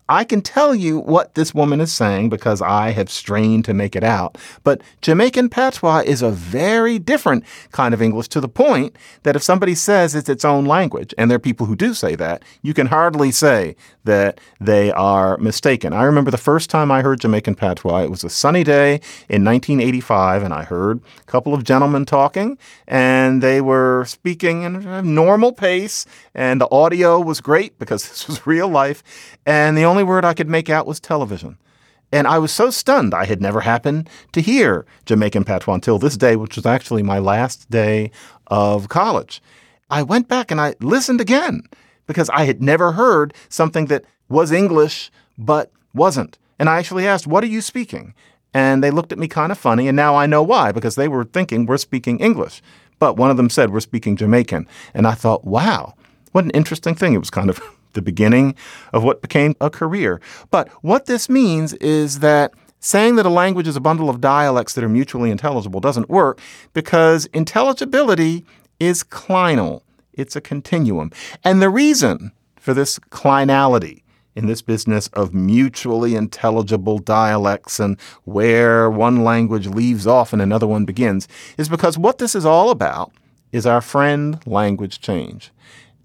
I 0.10 0.26
can 0.26 0.42
tell 0.42 0.76
you 0.76 1.00
what 1.00 1.36
this 1.36 1.54
woman 1.54 1.80
is 1.80 1.94
saying 1.94 2.30
because 2.30 2.62
I 2.62 2.92
have 2.92 3.10
strained 3.10 3.66
to 3.66 3.74
make 3.74 3.96
it 3.96 4.04
out. 4.04 4.38
But 4.64 4.82
Jamaican 5.02 5.50
patois 5.50 6.04
is 6.06 6.22
a 6.22 6.30
very 6.30 7.00
different 7.00 7.46
kind 7.72 7.94
of 7.94 8.02
English 8.02 8.28
to 8.30 8.42
the 8.42 8.50
point 8.50 8.98
that 9.24 9.36
if 9.36 9.44
somebody 9.44 9.76
says 9.76 10.14
it's 10.14 10.28
its 10.28 10.44
own 10.44 10.66
language, 10.66 11.14
and 11.18 11.32
there 11.32 11.38
are 11.38 11.40
people 11.40 11.68
who 11.68 11.76
do 11.76 11.94
say 11.94 12.16
that, 12.16 12.44
you 12.62 12.74
can 12.74 12.88
hardly 12.88 13.32
say 13.32 13.76
that 14.04 14.42
they 14.60 14.92
are 14.92 15.38
mistaken. 15.38 15.94
I 15.94 16.04
remember 16.04 16.32
the 16.32 16.38
first 16.38 16.70
time 16.70 16.92
I 16.92 17.02
heard 17.02 17.22
Jamaican 17.22 17.56
patois, 17.56 18.04
it 18.04 18.10
was 18.10 18.24
a 18.24 18.30
sunny 18.30 18.64
day 18.64 18.96
in 19.30 19.46
1985, 19.46 20.44
and 20.44 20.54
I 20.54 20.64
heard 20.64 21.00
a 21.22 21.24
couple 21.24 21.54
of 21.54 21.64
gentlemen 21.64 22.06
talking, 22.06 22.58
and 22.88 23.42
they 23.42 23.62
were 23.62 24.04
speaking 24.06 24.64
in 24.64 24.76
a 24.88 25.02
normal 25.02 25.54
pace, 25.54 26.06
and 26.36 26.60
the 26.60 26.70
audio 26.72 27.20
was 27.20 27.40
great 27.40 27.80
because 27.80 28.04
this 28.10 28.28
was 28.28 28.46
real 28.46 28.68
life. 28.68 29.02
And 29.46 29.78
the 29.78 29.86
only 29.94 30.04
word 30.04 30.26
I 30.26 30.34
could 30.34 30.50
make 30.50 30.72
out 30.72 30.88
was 30.88 31.00
television. 31.00 31.56
And 32.12 32.26
I 32.26 32.40
was 32.40 32.52
so 32.52 32.72
stunned. 32.72 33.14
I 33.14 33.26
had 33.26 33.44
never 33.44 33.62
happened 33.62 34.10
to 34.32 34.42
hear 34.42 34.88
Jamaican 35.06 35.44
patois 35.44 35.76
until 35.76 36.00
this 36.00 36.18
day, 36.18 36.36
which 36.36 36.56
was 36.56 36.66
actually 36.66 37.04
my 37.04 37.20
last 37.20 37.70
day 37.70 38.10
of 38.48 38.90
college. 38.90 39.40
I 39.92 40.02
went 40.02 40.28
back 40.28 40.50
and 40.50 40.60
I 40.60 40.74
listened 40.80 41.22
again 41.22 41.62
because 42.08 42.28
I 42.32 42.46
had 42.46 42.60
never 42.60 42.94
heard 42.94 43.36
something 43.50 43.86
that 43.86 44.04
was 44.30 44.52
English 44.52 45.12
but 45.38 45.72
wasn't. 45.94 46.40
And 46.58 46.70
I 46.70 46.80
actually 46.80 47.06
asked, 47.06 47.28
What 47.28 47.44
are 47.44 47.54
you 47.56 47.62
speaking? 47.62 48.16
And 48.52 48.84
they 48.84 48.90
looked 48.90 49.12
at 49.12 49.20
me 49.20 49.28
kind 49.28 49.52
of 49.52 49.60
funny. 49.60 49.88
And 49.88 49.96
now 49.96 50.16
I 50.16 50.26
know 50.26 50.42
why, 50.42 50.72
because 50.72 50.96
they 50.96 51.08
were 51.08 51.24
thinking 51.24 51.68
we're 51.68 51.78
speaking 51.78 52.20
English. 52.20 52.64
But 52.98 53.16
one 53.16 53.30
of 53.30 53.38
them 53.38 53.52
said, 53.52 53.70
We're 53.72 53.80
speaking 53.80 54.16
Jamaican. 54.16 54.68
And 54.96 55.06
I 55.06 55.14
thought, 55.14 55.46
Wow, 55.46 55.94
what 56.32 56.46
an 56.46 56.52
interesting 56.52 56.96
thing. 56.96 57.14
It 57.14 57.20
was 57.20 57.30
kind 57.30 57.52
of 57.52 57.62
the 57.94 58.02
beginning 58.02 58.56
of 58.92 59.04
what 59.04 59.22
became 59.22 59.56
a 59.62 59.70
career. 59.70 60.22
But 60.52 60.70
what 60.84 61.06
this 61.06 61.30
means 61.30 61.74
is 61.74 62.20
that 62.20 62.54
saying 62.80 63.16
that 63.16 63.26
a 63.26 63.30
language 63.30 63.68
is 63.68 63.76
a 63.76 63.82
bundle 63.82 64.10
of 64.10 64.20
dialects 64.20 64.74
that 64.74 64.84
are 64.84 64.90
mutually 64.90 65.32
intelligible 65.32 65.80
doesn't 65.80 66.10
work 66.10 66.40
because 66.74 67.26
intelligibility 67.28 68.46
is 68.80 69.04
clinal. 69.04 69.82
It's 70.12 70.36
a 70.36 70.42
continuum. 70.42 71.12
And 71.44 71.62
the 71.62 71.70
reason 71.70 72.34
for 72.58 72.74
this 72.74 73.00
clinality 73.00 74.04
in 74.36 74.48
this 74.48 74.62
business 74.62 75.08
of 75.10 75.34
mutually 75.34 76.16
intelligible 76.16 76.98
dialects 76.98 77.80
and 77.80 78.00
where 78.24 78.90
one 78.90 79.24
language 79.24 79.68
leaves 79.68 80.08
off 80.08 80.34
and 80.34 80.42
another 80.42 80.68
one 80.68 80.86
begins 80.86 81.28
is 81.58 81.70
because 81.70 81.98
what 81.98 82.18
this 82.18 82.36
is 82.36 82.46
all 82.46 82.70
about 82.70 83.12
is 83.52 83.66
our 83.66 83.82
friend 83.82 84.40
language 84.46 85.00
change. 85.00 85.52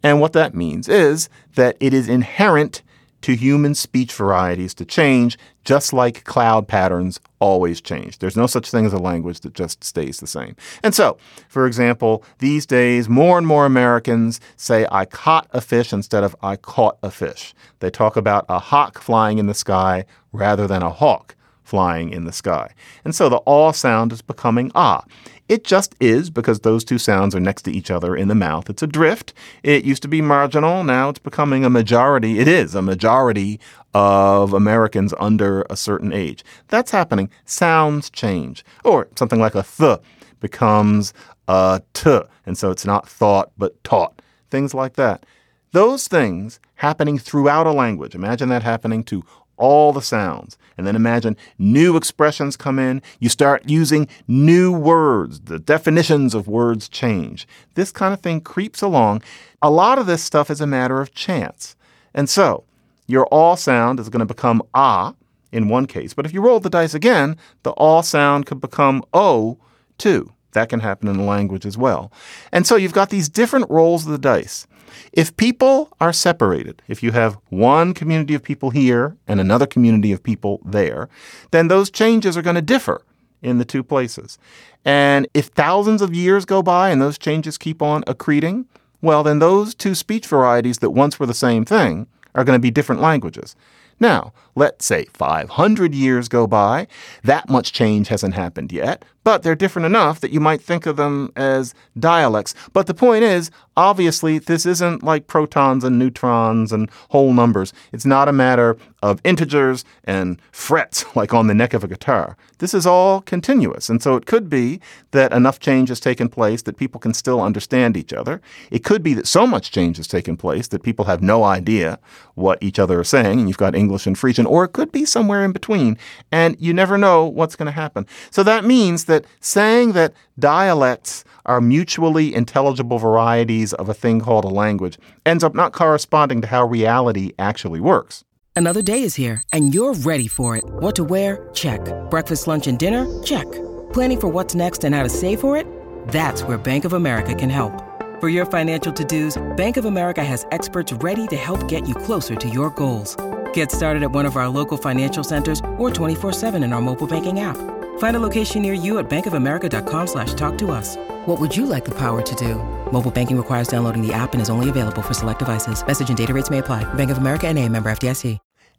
And 0.02 0.20
what 0.20 0.32
that 0.32 0.54
means 0.54 0.88
is 0.88 1.28
that 1.54 1.76
it 1.80 1.92
is 1.92 2.08
inherent 2.08 2.82
to 3.20 3.34
human 3.34 3.74
speech 3.74 4.12
varieties 4.12 4.74
to 4.74 4.84
change, 4.84 5.36
just 5.64 5.92
like 5.92 6.24
cloud 6.24 6.68
patterns 6.68 7.18
always 7.40 7.80
change. 7.80 8.18
There's 8.18 8.36
no 8.36 8.46
such 8.46 8.70
thing 8.70 8.86
as 8.86 8.92
a 8.92 8.98
language 8.98 9.40
that 9.40 9.54
just 9.54 9.82
stays 9.82 10.20
the 10.20 10.26
same. 10.26 10.54
And 10.82 10.94
so, 10.94 11.18
for 11.48 11.66
example, 11.66 12.24
these 12.38 12.64
days, 12.64 13.08
more 13.08 13.36
and 13.36 13.46
more 13.46 13.66
Americans 13.66 14.40
say, 14.56 14.86
I 14.92 15.04
caught 15.04 15.48
a 15.50 15.60
fish 15.60 15.92
instead 15.92 16.22
of 16.22 16.36
I 16.42 16.56
caught 16.56 16.98
a 17.02 17.10
fish. 17.10 17.54
They 17.80 17.90
talk 17.90 18.16
about 18.16 18.46
a 18.48 18.58
hawk 18.58 19.00
flying 19.00 19.38
in 19.38 19.46
the 19.46 19.54
sky 19.54 20.04
rather 20.32 20.66
than 20.66 20.82
a 20.82 20.90
hawk 20.90 21.34
flying 21.68 22.10
in 22.10 22.24
the 22.24 22.32
sky. 22.32 22.72
And 23.04 23.14
so 23.14 23.28
the 23.28 23.42
ah 23.46 23.72
sound 23.72 24.12
is 24.12 24.22
becoming 24.22 24.72
ah. 24.74 25.04
It 25.48 25.64
just 25.64 25.94
is 26.00 26.30
because 26.30 26.60
those 26.60 26.84
two 26.84 26.98
sounds 26.98 27.34
are 27.34 27.40
next 27.40 27.62
to 27.62 27.70
each 27.70 27.90
other 27.90 28.16
in 28.16 28.28
the 28.28 28.34
mouth. 28.34 28.68
It's 28.68 28.82
a 28.82 28.86
drift. 28.86 29.32
It 29.62 29.84
used 29.84 30.02
to 30.02 30.08
be 30.08 30.20
marginal. 30.20 30.84
Now 30.84 31.10
it's 31.10 31.18
becoming 31.18 31.64
a 31.64 31.70
majority. 31.70 32.38
It 32.38 32.48
is 32.48 32.74
a 32.74 32.82
majority 32.82 33.60
of 33.94 34.52
Americans 34.52 35.14
under 35.18 35.66
a 35.70 35.76
certain 35.76 36.12
age. 36.12 36.44
That's 36.68 36.90
happening. 36.90 37.30
Sounds 37.44 38.10
change. 38.10 38.64
Or 38.84 39.08
something 39.16 39.40
like 39.40 39.54
a 39.54 39.62
th 39.62 40.00
becomes 40.40 41.12
a 41.48 41.82
t. 41.92 42.20
And 42.46 42.56
so 42.56 42.70
it's 42.70 42.84
not 42.86 43.08
thought, 43.08 43.52
but 43.56 43.82
taught. 43.84 44.20
Things 44.50 44.72
like 44.74 44.94
that. 44.94 45.24
Those 45.72 46.08
things 46.08 46.60
happening 46.76 47.18
throughout 47.18 47.66
a 47.66 47.72
language. 47.72 48.14
Imagine 48.14 48.48
that 48.50 48.62
happening 48.62 49.04
to 49.04 49.22
all 49.58 49.92
the 49.92 50.02
sounds. 50.02 50.56
And 50.76 50.86
then 50.86 50.96
imagine 50.96 51.36
new 51.58 51.96
expressions 51.96 52.56
come 52.56 52.78
in. 52.78 53.02
You 53.18 53.28
start 53.28 53.68
using 53.68 54.08
new 54.26 54.72
words. 54.72 55.40
The 55.40 55.58
definitions 55.58 56.34
of 56.34 56.48
words 56.48 56.88
change. 56.88 57.46
This 57.74 57.90
kind 57.90 58.14
of 58.14 58.20
thing 58.20 58.40
creeps 58.40 58.80
along. 58.80 59.22
A 59.60 59.70
lot 59.70 59.98
of 59.98 60.06
this 60.06 60.22
stuff 60.22 60.50
is 60.50 60.60
a 60.60 60.66
matter 60.66 61.00
of 61.00 61.12
chance. 61.12 61.76
And 62.14 62.28
so 62.28 62.64
your 63.06 63.26
all 63.26 63.56
sound 63.56 63.98
is 63.98 64.08
going 64.08 64.20
to 64.20 64.34
become 64.34 64.62
ah 64.74 65.14
in 65.50 65.68
one 65.68 65.86
case. 65.86 66.14
But 66.14 66.26
if 66.26 66.32
you 66.32 66.40
roll 66.40 66.60
the 66.60 66.70
dice 66.70 66.94
again, 66.94 67.36
the 67.62 67.72
all 67.72 68.02
sound 68.02 68.46
could 68.46 68.60
become 68.60 69.02
o 69.12 69.58
too. 69.96 70.32
That 70.52 70.68
can 70.68 70.80
happen 70.80 71.08
in 71.08 71.16
the 71.16 71.24
language 71.24 71.66
as 71.66 71.76
well. 71.76 72.12
And 72.52 72.66
so 72.66 72.76
you've 72.76 72.92
got 72.92 73.10
these 73.10 73.28
different 73.28 73.68
rolls 73.70 74.06
of 74.06 74.12
the 74.12 74.18
dice. 74.18 74.66
If 75.12 75.36
people 75.36 75.88
are 76.00 76.12
separated, 76.12 76.82
if 76.88 77.02
you 77.02 77.12
have 77.12 77.38
one 77.48 77.94
community 77.94 78.34
of 78.34 78.42
people 78.42 78.70
here 78.70 79.16
and 79.26 79.40
another 79.40 79.66
community 79.66 80.12
of 80.12 80.22
people 80.22 80.60
there, 80.64 81.08
then 81.50 81.68
those 81.68 81.90
changes 81.90 82.36
are 82.36 82.42
going 82.42 82.56
to 82.56 82.62
differ 82.62 83.02
in 83.42 83.58
the 83.58 83.64
two 83.64 83.82
places. 83.82 84.38
And 84.84 85.28
if 85.34 85.46
thousands 85.46 86.02
of 86.02 86.14
years 86.14 86.44
go 86.44 86.62
by 86.62 86.90
and 86.90 87.00
those 87.00 87.18
changes 87.18 87.58
keep 87.58 87.82
on 87.82 88.02
accreting, 88.04 88.66
well, 89.00 89.22
then 89.22 89.38
those 89.38 89.74
two 89.74 89.94
speech 89.94 90.26
varieties 90.26 90.78
that 90.78 90.90
once 90.90 91.20
were 91.20 91.26
the 91.26 91.34
same 91.34 91.64
thing 91.64 92.06
are 92.34 92.44
going 92.44 92.58
to 92.58 92.62
be 92.62 92.70
different 92.70 93.00
languages. 93.00 93.54
Now, 94.00 94.32
let's 94.58 94.84
say 94.84 95.04
500 95.06 95.94
years 95.94 96.28
go 96.28 96.46
by. 96.46 96.88
That 97.22 97.48
much 97.48 97.72
change 97.72 98.08
hasn't 98.08 98.34
happened 98.34 98.72
yet, 98.72 99.04
but 99.22 99.42
they're 99.42 99.54
different 99.54 99.86
enough 99.86 100.20
that 100.20 100.32
you 100.32 100.40
might 100.40 100.60
think 100.60 100.86
of 100.86 100.96
them 100.96 101.32
as 101.36 101.74
dialects. 101.98 102.54
But 102.72 102.86
the 102.86 102.94
point 102.94 103.24
is, 103.24 103.50
obviously, 103.76 104.38
this 104.38 104.66
isn't 104.66 105.02
like 105.02 105.26
protons 105.26 105.84
and 105.84 105.98
neutrons 105.98 106.72
and 106.72 106.90
whole 107.10 107.32
numbers. 107.32 107.72
It's 107.92 108.06
not 108.06 108.28
a 108.28 108.32
matter 108.32 108.76
of 109.02 109.20
integers 109.24 109.84
and 110.04 110.40
frets 110.50 111.04
like 111.14 111.32
on 111.32 111.46
the 111.46 111.54
neck 111.54 111.74
of 111.74 111.84
a 111.84 111.88
guitar. 111.88 112.36
This 112.58 112.74
is 112.74 112.86
all 112.86 113.20
continuous. 113.20 113.88
And 113.88 114.02
so 114.02 114.16
it 114.16 114.26
could 114.26 114.48
be 114.48 114.80
that 115.12 115.32
enough 115.32 115.60
change 115.60 115.90
has 115.90 116.00
taken 116.00 116.28
place 116.28 116.62
that 116.62 116.76
people 116.76 116.98
can 116.98 117.14
still 117.14 117.40
understand 117.40 117.96
each 117.96 118.12
other. 118.12 118.40
It 118.70 118.82
could 118.82 119.02
be 119.02 119.14
that 119.14 119.28
so 119.28 119.46
much 119.46 119.70
change 119.70 119.98
has 119.98 120.08
taken 120.08 120.36
place 120.36 120.68
that 120.68 120.82
people 120.82 121.04
have 121.04 121.22
no 121.22 121.44
idea 121.44 122.00
what 122.34 122.60
each 122.62 122.78
other 122.78 122.98
are 122.98 123.04
saying. 123.04 123.40
And 123.40 123.48
you've 123.48 123.58
got 123.58 123.76
English 123.76 124.06
and 124.06 124.18
Frisian, 124.18 124.46
or 124.48 124.64
it 124.64 124.72
could 124.72 124.90
be 124.90 125.04
somewhere 125.04 125.44
in 125.44 125.52
between. 125.52 125.98
And 126.32 126.56
you 126.58 126.72
never 126.72 126.98
know 126.98 127.24
what's 127.24 127.56
going 127.56 127.66
to 127.66 127.72
happen. 127.72 128.06
So 128.30 128.42
that 128.42 128.64
means 128.64 129.04
that 129.04 129.24
saying 129.40 129.92
that 129.92 130.14
dialects 130.38 131.24
are 131.46 131.60
mutually 131.60 132.34
intelligible 132.34 132.98
varieties 132.98 133.72
of 133.74 133.88
a 133.88 133.94
thing 133.94 134.20
called 134.20 134.44
a 134.44 134.48
language 134.48 134.98
ends 135.24 135.42
up 135.42 135.54
not 135.54 135.72
corresponding 135.72 136.40
to 136.42 136.46
how 136.46 136.66
reality 136.66 137.32
actually 137.38 137.80
works. 137.80 138.24
Another 138.54 138.82
day 138.82 139.04
is 139.04 139.14
here, 139.14 139.40
and 139.52 139.72
you're 139.72 139.94
ready 139.94 140.26
for 140.26 140.56
it. 140.56 140.64
What 140.66 140.96
to 140.96 141.04
wear? 141.04 141.48
Check. 141.54 141.80
Breakfast, 142.10 142.48
lunch, 142.48 142.66
and 142.66 142.76
dinner? 142.76 143.06
Check. 143.22 143.46
Planning 143.92 144.20
for 144.20 144.26
what's 144.26 144.56
next 144.56 144.82
and 144.82 144.96
how 144.96 145.04
to 145.04 145.08
save 145.08 145.40
for 145.40 145.56
it? 145.56 145.64
That's 146.08 146.42
where 146.42 146.58
Bank 146.58 146.84
of 146.84 146.92
America 146.92 147.36
can 147.36 147.50
help. 147.50 147.72
For 148.20 148.28
your 148.28 148.46
financial 148.46 148.92
to-dos, 148.92 149.40
Bank 149.56 149.76
of 149.76 149.84
America 149.84 150.24
has 150.24 150.44
experts 150.50 150.92
ready 150.94 151.28
to 151.28 151.36
help 151.36 151.68
get 151.68 151.86
you 151.86 151.94
closer 151.94 152.34
to 152.34 152.48
your 152.48 152.70
goals. 152.70 153.16
Get 153.52 153.70
started 153.70 154.02
at 154.02 154.10
one 154.10 154.26
of 154.26 154.36
our 154.36 154.48
local 154.48 154.76
financial 154.76 155.22
centers 155.22 155.60
or 155.76 155.90
24-7 155.90 156.64
in 156.64 156.72
our 156.72 156.80
mobile 156.80 157.06
banking 157.06 157.38
app. 157.38 157.56
Find 157.98 158.16
a 158.16 158.20
location 158.20 158.62
near 158.62 158.72
you 158.72 158.98
at 158.98 159.08
bankofamerica.com 159.08 160.06
slash 160.08 160.34
talk 160.34 160.58
to 160.58 160.72
us. 160.72 160.96
What 161.26 161.40
would 161.40 161.56
you 161.56 161.64
like 161.64 161.84
the 161.84 161.96
power 161.96 162.20
to 162.22 162.34
do? 162.34 162.56
Mobile 162.92 163.12
banking 163.12 163.36
requires 163.36 163.68
downloading 163.68 164.04
the 164.04 164.12
app 164.12 164.32
and 164.32 164.42
is 164.42 164.50
only 164.50 164.68
available 164.68 165.02
for 165.02 165.14
select 165.14 165.38
devices. 165.38 165.86
Message 165.86 166.08
and 166.08 166.18
data 166.18 166.34
rates 166.34 166.50
may 166.50 166.58
apply. 166.58 166.82
Bank 166.94 167.12
of 167.12 167.18
America 167.18 167.46
and 167.46 167.56
a 167.56 167.68
member 167.68 167.88
FDIC. 167.90 168.38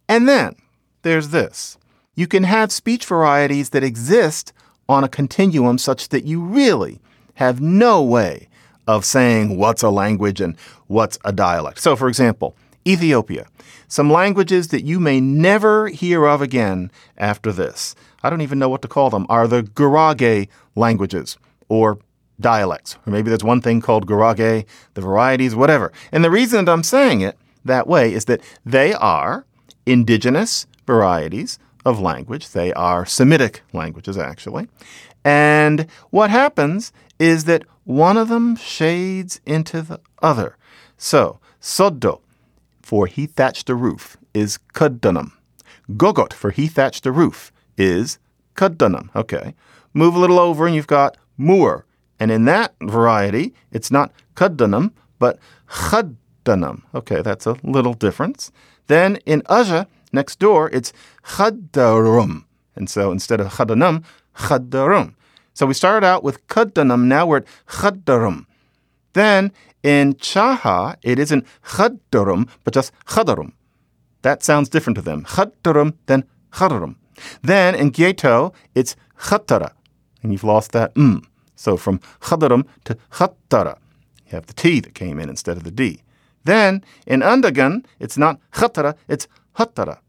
And 0.10 0.28
then 0.28 0.56
there's 1.04 1.30
this. 1.30 1.78
You 2.16 2.28
can 2.28 2.44
have 2.44 2.72
speech 2.72 3.06
varieties 3.06 3.70
that 3.70 3.84
exist 3.84 4.52
on 4.90 5.04
a 5.04 5.08
continuum 5.08 5.78
such 5.78 6.10
that 6.10 6.26
you 6.26 6.42
really 6.42 7.00
have 7.36 7.62
no 7.62 8.02
way 8.02 8.50
of 8.88 9.06
saying 9.06 9.56
what's 9.56 9.84
a 9.84 9.90
language 9.90 10.42
and 10.42 10.58
what's 10.88 11.20
a 11.24 11.32
dialect. 11.32 11.80
So, 11.80 11.96
for 11.96 12.10
example, 12.10 12.56
Ethiopia, 12.88 13.48
some 13.88 14.12
languages 14.12 14.70
that 14.70 14.84
you 14.84 15.00
may 15.00 15.20
never 15.20 15.88
hear 15.88 16.26
of 16.26 16.42
again 16.42 16.92
after 17.18 17.52
this. 17.52 17.96
I 18.24 18.30
don't 18.30 18.42
even 18.42 18.60
know 18.60 18.70
what 18.70 18.82
to 18.82 18.88
call 18.88 19.10
them, 19.10 19.26
are 19.30 19.48
the 19.48 19.64
Gurage 19.64 20.48
languages 20.76 21.38
or 21.68 22.00
dialects. 22.40 22.98
Or 23.06 23.12
maybe 23.12 23.30
there's 23.30 23.44
one 23.44 23.62
thing 23.62 23.82
called 23.82 24.08
Gurage, 24.08 24.66
the 24.94 25.02
varieties, 25.02 25.56
whatever. 25.56 25.92
And 26.12 26.24
the 26.24 26.32
reason 26.32 26.66
that 26.66 26.72
I'm 26.72 26.84
saying 26.84 27.22
it 27.22 27.38
that 27.66 27.88
way 27.88 28.14
is 28.14 28.26
that 28.26 28.42
they 28.66 28.94
are 28.94 29.46
indigenous 29.86 30.66
varieties 30.86 31.60
of 31.86 32.00
language. 32.00 32.52
They 32.52 32.74
are 32.74 33.06
Semitic 33.06 33.62
languages, 33.74 34.18
actually. 34.18 34.68
And 35.24 35.88
what 36.10 36.30
happens 36.30 36.92
is 37.20 37.44
that 37.46 37.64
one 37.84 38.18
of 38.18 38.30
them 38.30 38.56
shades 38.56 39.42
into 39.46 39.82
the 39.82 40.00
other. 40.22 40.58
So, 40.98 41.40
Soddo 41.62 42.22
for 42.90 43.06
he 43.06 43.28
thatched 43.28 43.70
a 43.70 43.76
roof 43.76 44.18
is 44.34 44.58
kuddanum. 44.74 45.32
Gogot 45.92 46.34
for 46.34 46.50
he 46.50 46.66
thatched 46.66 47.06
a 47.06 47.12
roof 47.12 47.52
is 47.78 48.18
kuddanum. 48.56 49.16
Okay. 49.16 49.54
Move 49.94 50.16
a 50.16 50.20
little 50.20 50.40
over 50.40 50.66
and 50.66 50.76
you've 50.76 50.88
got 50.88 51.16
moor. 51.38 51.86
And 52.20 52.32
in 52.32 52.46
that 52.46 52.74
variety, 52.82 53.54
it's 53.72 53.92
not 53.92 54.12
kuddanum, 54.34 54.94
but 55.20 55.38
chaddanum. 55.70 56.82
Okay, 56.96 57.22
that's 57.22 57.46
a 57.46 57.58
little 57.62 57.94
difference. 57.94 58.52
Then 58.88 59.18
in 59.18 59.44
Aja, 59.46 59.86
next 60.12 60.40
door, 60.40 60.72
it's 60.72 60.92
chaddarum. 61.24 62.46
And 62.76 62.90
so 62.90 63.12
instead 63.12 63.40
of 63.40 63.54
chaddanum, 63.54 64.04
chaddarum. 64.36 65.14
So 65.54 65.68
we 65.68 65.76
started 65.76 66.08
out 66.08 66.24
with 66.24 66.48
kuddanum, 66.48 67.04
now 67.04 67.28
we're 67.28 67.38
at 67.38 67.48
chaddarum. 67.68 68.48
Then 69.14 69.52
in 69.84 70.16
Chaha, 70.16 70.96
it 71.02 71.20
isn't 71.20 71.46
chaddarum, 71.64 72.50
but 72.64 72.74
just 72.74 72.92
chadarum. 73.06 73.54
That 74.22 74.44
sounds 74.44 74.70
different 74.70 74.96
to 74.96 75.02
them. 75.02 75.24
Chadarum, 75.26 75.94
then 76.06 76.26
chadarum. 76.52 76.96
Then 77.42 77.76
in 77.76 77.92
Gieto, 77.92 78.54
it's 78.76 78.96
chatara, 79.20 79.72
and 80.24 80.32
you've 80.32 80.44
lost 80.44 80.72
that 80.72 80.94
mm. 80.96 81.24
So 81.56 81.78
from 81.78 82.00
chadarum 82.22 82.66
to 82.86 82.98
chatara, 83.12 83.78
you 84.28 84.32
have 84.32 84.48
the 84.48 84.54
T 84.54 84.80
that 84.80 84.94
came 84.94 85.20
in 85.20 85.30
instead 85.30 85.58
of 85.58 85.64
the 85.64 85.72
D. 85.72 86.02
Then 86.46 86.84
in 87.06 87.22
Undagan, 87.22 87.86
it's 88.00 88.18
not 88.18 88.40
chatara, 88.52 88.96
it's 89.08 89.28
hatara. 89.58 90.00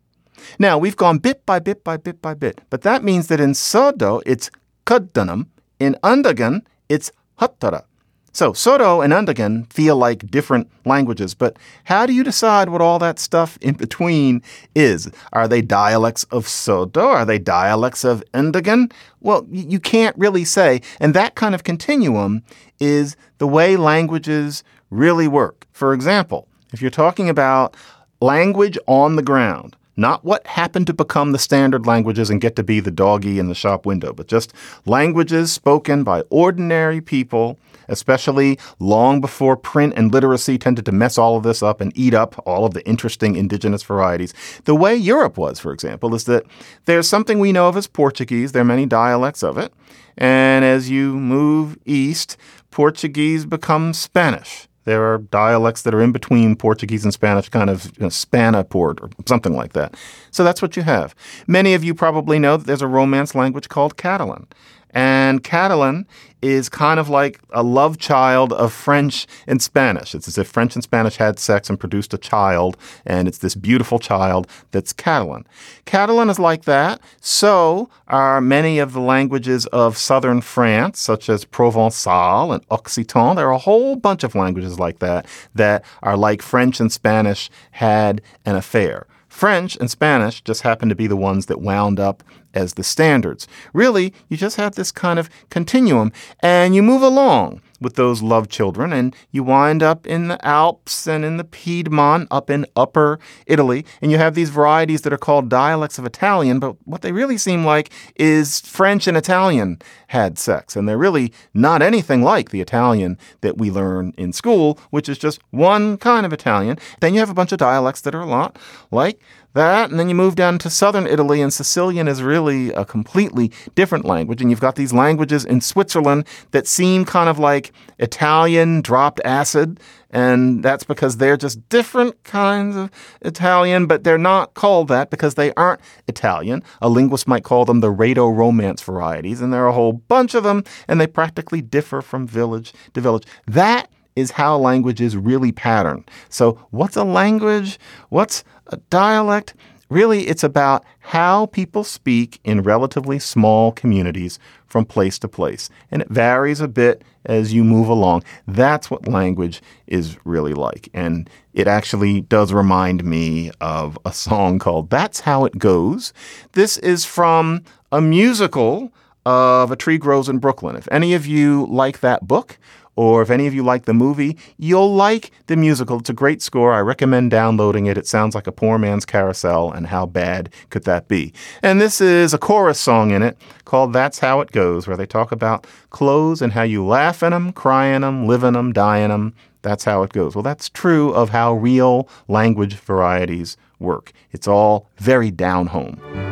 Now 0.58 0.78
we've 0.78 0.96
gone 0.96 1.18
bit 1.18 1.44
by 1.44 1.58
bit 1.58 1.84
by 1.84 1.96
bit 1.96 2.22
by 2.22 2.34
bit, 2.34 2.60
but 2.70 2.82
that 2.82 3.02
means 3.02 3.26
that 3.28 3.40
in 3.40 3.52
Soddo, 3.52 4.22
it's 4.24 4.50
kaddanum. 4.86 5.48
In 5.78 5.96
Undagan, 6.02 6.62
it's 6.88 7.10
hatara. 7.40 7.84
So 8.32 8.52
Soddo 8.52 9.04
and 9.04 9.12
Undagan 9.12 9.70
feel 9.72 9.96
like 9.96 10.30
different 10.30 10.70
languages, 10.84 11.34
but 11.34 11.56
how 11.84 12.06
do 12.06 12.12
you 12.12 12.22
decide 12.22 12.68
what 12.68 12.80
all 12.80 12.98
that 13.00 13.18
stuff 13.18 13.58
in 13.60 13.74
between 13.74 14.42
is? 14.74 15.10
Are 15.32 15.48
they 15.48 15.62
dialects 15.62 16.24
of 16.24 16.46
Soddo? 16.46 17.04
Are 17.04 17.24
they 17.24 17.38
dialects 17.38 18.04
of 18.04 18.22
Undagan? 18.32 18.92
Well, 19.20 19.46
you 19.50 19.80
can't 19.80 20.16
really 20.16 20.44
say. 20.44 20.80
And 21.00 21.12
that 21.14 21.34
kind 21.34 21.54
of 21.54 21.64
continuum 21.64 22.42
is 22.78 23.16
the 23.38 23.48
way 23.48 23.76
languages 23.76 24.62
really 24.90 25.26
work. 25.26 25.66
For 25.72 25.92
example, 25.92 26.46
if 26.72 26.80
you're 26.80 26.90
talking 26.90 27.28
about 27.28 27.76
language 28.20 28.78
on 28.86 29.16
the 29.16 29.22
ground, 29.22 29.76
not 29.96 30.24
what 30.24 30.46
happened 30.46 30.86
to 30.86 30.94
become 30.94 31.32
the 31.32 31.38
standard 31.38 31.84
languages 31.84 32.30
and 32.30 32.40
get 32.40 32.54
to 32.56 32.62
be 32.62 32.78
the 32.80 32.92
doggy 32.92 33.38
in 33.38 33.48
the 33.48 33.54
shop 33.54 33.84
window, 33.84 34.12
but 34.12 34.28
just 34.28 34.54
languages 34.86 35.52
spoken 35.52 36.04
by 36.04 36.22
ordinary 36.30 37.00
people 37.00 37.58
especially 37.90 38.58
long 38.78 39.20
before 39.20 39.56
print 39.56 39.94
and 39.96 40.12
literacy 40.12 40.58
tended 40.58 40.86
to 40.86 40.92
mess 40.92 41.18
all 41.18 41.36
of 41.36 41.42
this 41.42 41.62
up 41.62 41.80
and 41.80 41.92
eat 41.96 42.14
up 42.14 42.42
all 42.46 42.64
of 42.64 42.74
the 42.74 42.86
interesting 42.86 43.36
indigenous 43.36 43.82
varieties. 43.82 44.32
The 44.64 44.74
way 44.74 44.94
Europe 44.94 45.36
was, 45.36 45.58
for 45.58 45.72
example, 45.72 46.14
is 46.14 46.24
that 46.24 46.44
there's 46.84 47.08
something 47.08 47.38
we 47.38 47.52
know 47.52 47.68
of 47.68 47.76
as 47.76 47.86
Portuguese. 47.86 48.52
There 48.52 48.62
are 48.62 48.64
many 48.64 48.86
dialects 48.86 49.42
of 49.42 49.58
it. 49.58 49.72
And 50.16 50.64
as 50.64 50.90
you 50.90 51.18
move 51.18 51.78
east, 51.84 52.36
Portuguese 52.70 53.46
becomes 53.46 53.98
Spanish. 53.98 54.68
There 54.84 55.12
are 55.12 55.18
dialects 55.18 55.82
that 55.82 55.94
are 55.94 56.00
in 56.00 56.12
between 56.12 56.56
Portuguese 56.56 57.04
and 57.04 57.12
Spanish, 57.12 57.48
kind 57.48 57.68
of 57.68 57.86
you 57.96 58.02
know, 58.02 58.08
Spanaport 58.08 59.00
or 59.02 59.10
something 59.26 59.54
like 59.54 59.72
that. 59.74 59.94
So 60.30 60.42
that's 60.42 60.62
what 60.62 60.76
you 60.76 60.82
have. 60.82 61.14
Many 61.46 61.74
of 61.74 61.84
you 61.84 61.94
probably 61.94 62.38
know 62.38 62.56
that 62.56 62.66
there's 62.66 62.82
a 62.82 62.86
Romance 62.86 63.34
language 63.34 63.68
called 63.68 63.96
Catalan. 63.96 64.46
And 64.92 65.42
Catalan 65.44 66.06
is 66.42 66.68
kind 66.68 66.98
of 66.98 67.08
like 67.08 67.38
a 67.50 67.62
love 67.62 67.98
child 67.98 68.52
of 68.52 68.72
French 68.72 69.26
and 69.46 69.60
Spanish. 69.60 70.14
It's 70.14 70.26
as 70.26 70.38
if 70.38 70.48
French 70.48 70.74
and 70.74 70.82
Spanish 70.82 71.16
had 71.16 71.38
sex 71.38 71.68
and 71.68 71.78
produced 71.78 72.14
a 72.14 72.18
child, 72.18 72.76
and 73.04 73.28
it's 73.28 73.38
this 73.38 73.54
beautiful 73.54 73.98
child 73.98 74.46
that's 74.70 74.92
Catalan. 74.92 75.46
Catalan 75.84 76.30
is 76.30 76.38
like 76.38 76.64
that. 76.64 77.00
So 77.20 77.90
are 78.08 78.40
many 78.40 78.78
of 78.78 78.92
the 78.92 79.00
languages 79.00 79.66
of 79.66 79.98
southern 79.98 80.40
France, 80.40 80.98
such 80.98 81.28
as 81.28 81.44
Provençal 81.44 82.54
and 82.54 82.66
Occitan. 82.68 83.36
There 83.36 83.48
are 83.48 83.52
a 83.52 83.58
whole 83.58 83.96
bunch 83.96 84.24
of 84.24 84.34
languages 84.34 84.78
like 84.78 84.98
that 85.00 85.26
that 85.54 85.84
are 86.02 86.16
like 86.16 86.42
French 86.42 86.80
and 86.80 86.90
Spanish 86.90 87.50
had 87.72 88.22
an 88.46 88.56
affair. 88.56 89.06
French 89.28 89.76
and 89.76 89.90
Spanish 89.90 90.42
just 90.42 90.62
happen 90.62 90.88
to 90.88 90.94
be 90.94 91.06
the 91.06 91.16
ones 91.16 91.46
that 91.46 91.60
wound 91.60 92.00
up 92.00 92.22
as 92.54 92.74
the 92.74 92.84
standards. 92.84 93.46
Really, 93.72 94.12
you 94.28 94.36
just 94.36 94.56
have 94.56 94.74
this 94.74 94.92
kind 94.92 95.18
of 95.18 95.30
continuum 95.50 96.12
and 96.40 96.74
you 96.74 96.82
move 96.82 97.02
along 97.02 97.60
with 97.80 97.94
those 97.94 98.22
love 98.22 98.48
children 98.48 98.92
and 98.92 99.16
you 99.30 99.42
wind 99.42 99.82
up 99.82 100.06
in 100.06 100.28
the 100.28 100.44
Alps 100.46 101.06
and 101.06 101.24
in 101.24 101.38
the 101.38 101.44
Piedmont 101.44 102.28
up 102.30 102.50
in 102.50 102.66
upper 102.76 103.18
Italy 103.46 103.84
and 104.02 104.10
you 104.10 104.18
have 104.18 104.34
these 104.34 104.50
varieties 104.50 105.02
that 105.02 105.12
are 105.12 105.18
called 105.18 105.48
dialects 105.48 105.98
of 105.98 106.04
Italian 106.04 106.58
but 106.58 106.76
what 106.86 107.02
they 107.02 107.12
really 107.12 107.38
seem 107.38 107.64
like 107.64 107.90
is 108.16 108.60
French 108.60 109.06
and 109.06 109.16
Italian 109.16 109.80
had 110.08 110.38
sex 110.38 110.76
and 110.76 110.88
they're 110.88 110.98
really 110.98 111.32
not 111.54 111.82
anything 111.82 112.22
like 112.22 112.50
the 112.50 112.60
Italian 112.60 113.16
that 113.40 113.56
we 113.56 113.70
learn 113.70 114.12
in 114.18 114.32
school 114.32 114.78
which 114.90 115.08
is 115.08 115.18
just 115.18 115.40
one 115.50 115.96
kind 115.96 116.26
of 116.26 116.32
Italian 116.32 116.78
then 117.00 117.14
you 117.14 117.20
have 117.20 117.30
a 117.30 117.34
bunch 117.34 117.52
of 117.52 117.58
dialects 117.58 118.02
that 118.02 118.14
are 118.14 118.20
a 118.20 118.26
lot 118.26 118.58
like 118.90 119.20
that. 119.54 119.90
And 119.90 119.98
then 119.98 120.08
you 120.08 120.14
move 120.14 120.34
down 120.34 120.58
to 120.58 120.70
southern 120.70 121.06
Italy, 121.06 121.40
and 121.40 121.52
Sicilian 121.52 122.08
is 122.08 122.22
really 122.22 122.72
a 122.72 122.84
completely 122.84 123.50
different 123.74 124.04
language. 124.04 124.40
And 124.40 124.50
you've 124.50 124.60
got 124.60 124.76
these 124.76 124.92
languages 124.92 125.44
in 125.44 125.60
Switzerland 125.60 126.26
that 126.50 126.66
seem 126.66 127.04
kind 127.04 127.28
of 127.28 127.38
like 127.38 127.72
Italian 127.98 128.80
dropped 128.80 129.20
acid. 129.24 129.80
And 130.12 130.62
that's 130.64 130.82
because 130.82 131.18
they're 131.18 131.36
just 131.36 131.68
different 131.68 132.22
kinds 132.24 132.74
of 132.74 132.90
Italian, 133.22 133.86
but 133.86 134.02
they're 134.02 134.18
not 134.18 134.54
called 134.54 134.88
that 134.88 135.08
because 135.08 135.34
they 135.34 135.52
aren't 135.54 135.80
Italian. 136.08 136.64
A 136.82 136.88
linguist 136.88 137.28
might 137.28 137.44
call 137.44 137.64
them 137.64 137.78
the 137.78 137.92
Rhaeto-Romance 137.92 138.82
varieties, 138.82 139.40
and 139.40 139.52
there 139.52 139.64
are 139.64 139.68
a 139.68 139.72
whole 139.72 139.92
bunch 139.92 140.34
of 140.34 140.42
them, 140.42 140.64
and 140.88 141.00
they 141.00 141.06
practically 141.06 141.62
differ 141.62 142.02
from 142.02 142.26
village 142.26 142.72
to 142.94 143.00
village. 143.00 143.24
That 143.46 143.88
is 144.16 144.32
how 144.32 144.56
languages 144.58 145.16
really 145.16 145.52
pattern. 145.52 146.04
So, 146.28 146.58
what's 146.70 146.96
a 146.96 147.04
language? 147.04 147.78
What's 148.08 148.44
a 148.68 148.76
dialect? 148.90 149.54
Really, 149.88 150.28
it's 150.28 150.44
about 150.44 150.84
how 151.00 151.46
people 151.46 151.82
speak 151.82 152.38
in 152.44 152.62
relatively 152.62 153.18
small 153.18 153.72
communities 153.72 154.38
from 154.66 154.84
place 154.84 155.18
to 155.18 155.28
place. 155.28 155.68
And 155.90 156.00
it 156.00 156.08
varies 156.08 156.60
a 156.60 156.68
bit 156.68 157.02
as 157.26 157.52
you 157.52 157.64
move 157.64 157.88
along. 157.88 158.22
That's 158.46 158.88
what 158.88 159.08
language 159.08 159.60
is 159.88 160.16
really 160.24 160.54
like. 160.54 160.88
And 160.94 161.28
it 161.54 161.66
actually 161.66 162.20
does 162.20 162.52
remind 162.52 163.04
me 163.04 163.50
of 163.60 163.98
a 164.04 164.12
song 164.12 164.60
called 164.60 164.90
That's 164.90 165.20
How 165.20 165.44
It 165.44 165.58
Goes. 165.58 166.12
This 166.52 166.78
is 166.78 167.04
from 167.04 167.64
a 167.90 168.00
musical 168.00 168.92
of 169.26 169.70
A 169.72 169.76
Tree 169.76 169.98
Grows 169.98 170.28
in 170.28 170.38
Brooklyn. 170.38 170.76
If 170.76 170.88
any 170.92 171.14
of 171.14 171.26
you 171.26 171.66
like 171.66 172.00
that 172.00 172.26
book, 172.26 172.58
or 173.00 173.22
if 173.22 173.30
any 173.30 173.46
of 173.46 173.54
you 173.54 173.62
like 173.62 173.86
the 173.86 173.94
movie, 173.94 174.36
you'll 174.58 174.94
like 174.94 175.30
the 175.46 175.56
musical. 175.56 176.00
It's 176.00 176.10
a 176.10 176.12
great 176.12 176.42
score. 176.42 176.74
I 176.74 176.80
recommend 176.80 177.30
downloading 177.30 177.86
it. 177.86 177.96
It 177.96 178.06
sounds 178.06 178.34
like 178.34 178.46
a 178.46 178.52
poor 178.52 178.76
man's 178.76 179.06
carousel, 179.06 179.72
and 179.72 179.86
how 179.86 180.04
bad 180.04 180.50
could 180.68 180.84
that 180.84 181.08
be? 181.08 181.32
And 181.62 181.80
this 181.80 182.02
is 182.02 182.34
a 182.34 182.38
chorus 182.38 182.78
song 182.78 183.10
in 183.10 183.22
it 183.22 183.38
called 183.64 183.94
That's 183.94 184.18
How 184.18 184.42
It 184.42 184.52
Goes, 184.52 184.86
where 184.86 184.98
they 184.98 185.06
talk 185.06 185.32
about 185.32 185.66
clothes 185.88 186.42
and 186.42 186.52
how 186.52 186.62
you 186.62 186.84
laugh 186.84 187.22
in 187.22 187.30
them, 187.30 187.54
cry 187.54 187.86
in 187.86 188.02
them, 188.02 188.26
live 188.26 188.44
in 188.44 188.52
them, 188.52 188.70
die 188.70 188.98
in 188.98 189.08
them. 189.08 189.34
That's 189.62 189.84
how 189.84 190.02
it 190.02 190.12
goes. 190.12 190.34
Well, 190.34 190.42
that's 190.42 190.68
true 190.68 191.10
of 191.14 191.30
how 191.30 191.54
real 191.54 192.06
language 192.28 192.74
varieties 192.74 193.56
work. 193.78 194.12
It's 194.30 194.46
all 194.46 194.90
very 194.98 195.30
down 195.30 195.68
home. 195.68 196.29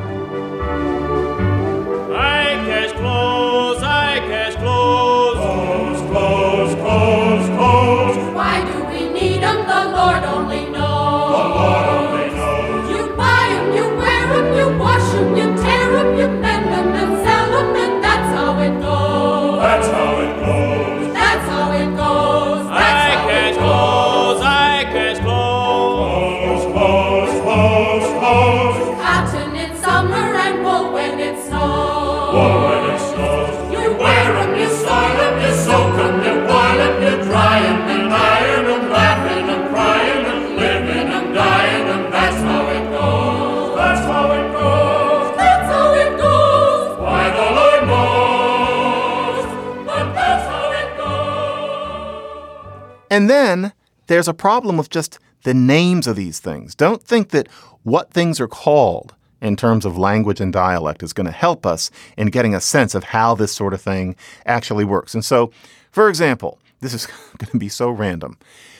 And 53.19 53.29
then 53.29 53.73
there's 54.07 54.29
a 54.29 54.33
problem 54.33 54.77
with 54.77 54.91
just 54.91 55.19
the 55.43 55.53
names 55.53 56.07
of 56.07 56.15
these 56.15 56.39
things. 56.39 56.77
Don't 56.77 57.03
think 57.03 57.31
that 57.31 57.49
what 57.83 58.13
things 58.13 58.41
are 58.41 58.47
called 58.47 59.17
in 59.43 59.57
terms 59.57 59.85
of 59.85 59.99
language 59.99 60.41
and 60.41 60.53
dialect 60.53 61.03
is 61.03 61.13
going 61.13 61.27
to 61.27 61.33
help 61.33 61.67
us 61.67 61.91
in 62.17 62.29
getting 62.29 62.55
a 62.55 62.61
sense 62.61 62.95
of 62.95 63.03
how 63.03 63.35
this 63.35 63.53
sort 63.53 63.75
of 63.75 63.83
thing 63.83 64.15
actually 64.47 64.85
works. 64.85 65.15
And 65.15 65.25
so, 65.25 65.51
for 65.91 66.09
example, 66.09 66.61
this 66.79 66.95
is 66.95 67.07
going 67.39 67.51
to 67.51 67.59
be 67.59 67.69
so 67.69 67.91
random. 67.91 68.39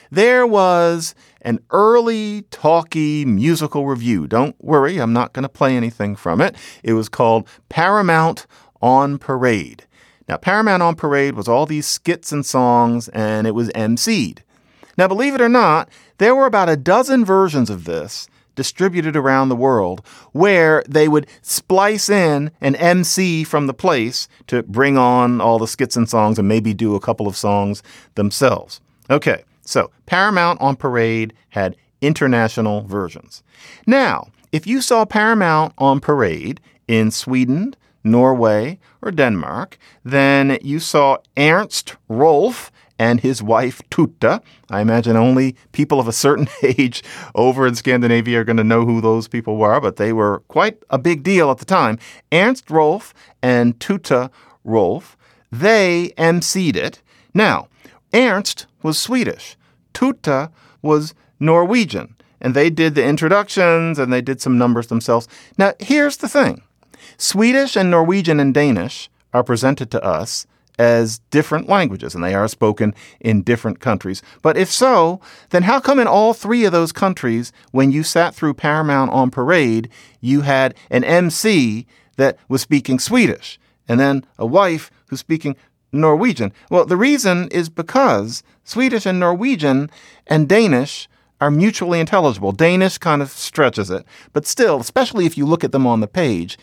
There 0.09 0.47
was 0.47 1.17
an 1.43 1.59
early 1.73 2.43
talky 2.53 3.25
musical 3.25 3.87
revue. 3.87 4.29
Don't 4.29 4.55
worry, 4.63 4.99
I'm 4.99 5.13
not 5.13 5.33
going 5.33 5.43
to 5.43 5.49
play 5.49 5.77
anything 5.77 6.15
from 6.15 6.41
it. 6.41 6.55
It 6.85 6.93
was 6.93 7.09
called 7.09 7.49
Paramount 7.69 8.47
on 8.81 9.19
Parade. 9.19 9.85
Now, 10.29 10.37
Paramount 10.37 10.83
on 10.83 10.95
Parade 10.95 11.35
was 11.35 11.49
all 11.49 11.65
these 11.65 11.87
skits 11.87 12.33
and 12.33 12.45
songs, 12.45 13.09
and 13.09 13.47
it 13.47 13.55
was 13.55 13.71
MC'd. 13.71 14.43
Now, 14.99 15.09
believe 15.09 15.35
it 15.35 15.41
or 15.41 15.49
not, 15.49 15.89
there 16.19 16.35
were 16.35 16.47
about 16.47 16.69
a 16.69 16.77
dozen 16.77 17.25
versions 17.25 17.71
of 17.71 17.85
this 17.85 18.29
distributed 18.55 19.15
around 19.15 19.49
the 19.49 19.57
world 19.57 20.05
where 20.33 20.83
they 20.89 21.07
would 21.07 21.29
splice 21.43 22.11
in 22.11 22.51
an 22.61 22.75
MC 22.75 23.45
from 23.45 23.69
the 23.69 23.73
place 23.73 24.27
to 24.49 24.65
bring 24.65 24.99
on 24.99 25.41
all 25.41 25.61
the 25.61 25.69
skits 25.69 25.97
and 25.97 26.09
songs 26.09 26.41
and 26.41 26.49
maybe 26.49 26.75
do 26.75 26.97
a 26.97 27.01
couple 27.01 27.29
of 27.29 27.37
songs 27.37 27.85
themselves. 28.17 28.81
Okay, 29.09 29.45
so 29.65 29.93
Paramount 30.07 30.61
on 30.61 30.75
Parade 30.75 31.33
had 31.51 31.77
international 32.01 32.83
versions. 32.83 33.45
Now, 33.87 34.29
if 34.51 34.67
you 34.67 34.81
saw 34.81 35.05
Paramount 35.05 35.73
on 35.79 36.01
Parade 36.01 36.61
in 36.89 37.13
Sweden, 37.13 37.77
Norway, 38.11 38.79
or 39.03 39.11
Denmark, 39.11 39.79
then 40.05 40.59
you 40.63 40.81
saw 40.81 41.19
Ernst 41.37 41.97
Rolf 42.09 42.71
and 42.99 43.21
his 43.21 43.43
wife 43.43 43.81
Tutta. 43.91 44.43
I 44.71 44.81
imagine 44.81 45.17
only 45.17 45.57
people 45.73 46.01
of 46.01 46.09
a 46.09 46.13
certain 46.13 46.49
age 46.63 47.03
over 47.35 47.67
in 47.67 47.75
Scandinavia 47.75 48.41
are 48.41 48.45
going 48.45 48.57
to 48.57 48.65
know 48.65 48.85
who 48.85 49.01
those 49.01 49.29
people 49.29 49.57
were, 49.57 49.81
but 49.81 49.97
they 49.97 50.13
were 50.13 50.43
quite 50.49 50.83
a 50.91 50.99
big 50.99 51.23
deal 51.23 51.51
at 51.51 51.59
the 51.59 51.65
time. 51.65 51.99
Ernst 52.33 52.71
Rolf 52.71 53.15
and 53.43 53.79
Tutta 53.79 54.31
Rolf, 54.65 55.17
they 55.53 56.13
emceed 56.19 56.77
it. 56.77 57.01
Now, 57.33 57.69
Ernst 58.13 58.67
was 58.83 58.99
Swedish. 58.99 59.57
Tutta 59.93 60.51
was 60.83 61.15
Norwegian. 61.39 62.15
And 62.41 62.55
they 62.55 62.71
did 62.71 62.95
the 62.95 63.05
introductions 63.05 63.99
and 63.99 64.13
they 64.13 64.21
did 64.21 64.41
some 64.41 64.59
numbers 64.59 64.87
themselves. 64.87 65.29
Now, 65.57 65.73
here's 65.81 66.19
the 66.19 66.29
thing 66.29 66.63
Swedish 67.19 67.75
and 67.75 67.91
Norwegian 67.91 68.39
and 68.39 68.55
Danish 68.55 69.11
are 69.35 69.43
presented 69.43 69.91
to 69.91 70.03
us 70.03 70.47
as 70.79 71.19
different 71.31 71.69
languages 71.69 72.15
and 72.15 72.23
they 72.23 72.33
are 72.33 72.47
spoken 72.47 72.95
in 73.19 73.43
different 73.43 73.81
countries. 73.81 74.23
But 74.41 74.57
if 74.57 74.71
so, 74.71 75.21
then 75.51 75.65
how 75.65 75.81
come 75.81 75.99
in 75.99 76.07
all 76.07 76.33
three 76.33 76.65
of 76.65 76.71
those 76.71 76.93
countries, 76.93 77.53
when 77.73 77.91
you 77.91 78.05
sat 78.05 78.37
through 78.37 78.55
Paramount 78.55 79.11
on 79.11 79.33
Parade, 79.33 79.89
you 80.21 80.43
had 80.43 80.77
an 80.91 81.03
MC 81.03 81.87
that 82.17 82.39
was 82.49 82.63
speaking 82.63 83.01
Swedish 83.01 83.59
and 83.89 83.99
then 83.99 84.25
a 84.39 84.47
wife 84.47 84.93
who's 85.09 85.19
speaking 85.19 85.57
Norwegian? 85.91 86.53
Well, 86.71 86.87
the 86.87 86.97
reason 86.97 87.49
is 87.49 87.69
because 87.69 88.45
Swedish 88.63 89.07
and 89.07 89.19
Norwegian 89.19 89.91
and 90.29 90.49
Danish 90.49 91.09
are 91.41 91.51
mutually 91.51 91.99
intelligible. 91.99 92.53
Danish 92.53 92.99
kind 92.99 93.23
of 93.23 93.31
stretches 93.31 93.91
it, 93.91 94.05
but 94.33 94.47
still, 94.47 94.79
especially 94.79 95.27
if 95.27 95.37
you 95.37 95.47
look 95.47 95.65
at 95.65 95.73
them 95.73 95.87
on 95.87 96.01
the 96.01 96.09
page, 96.09 96.57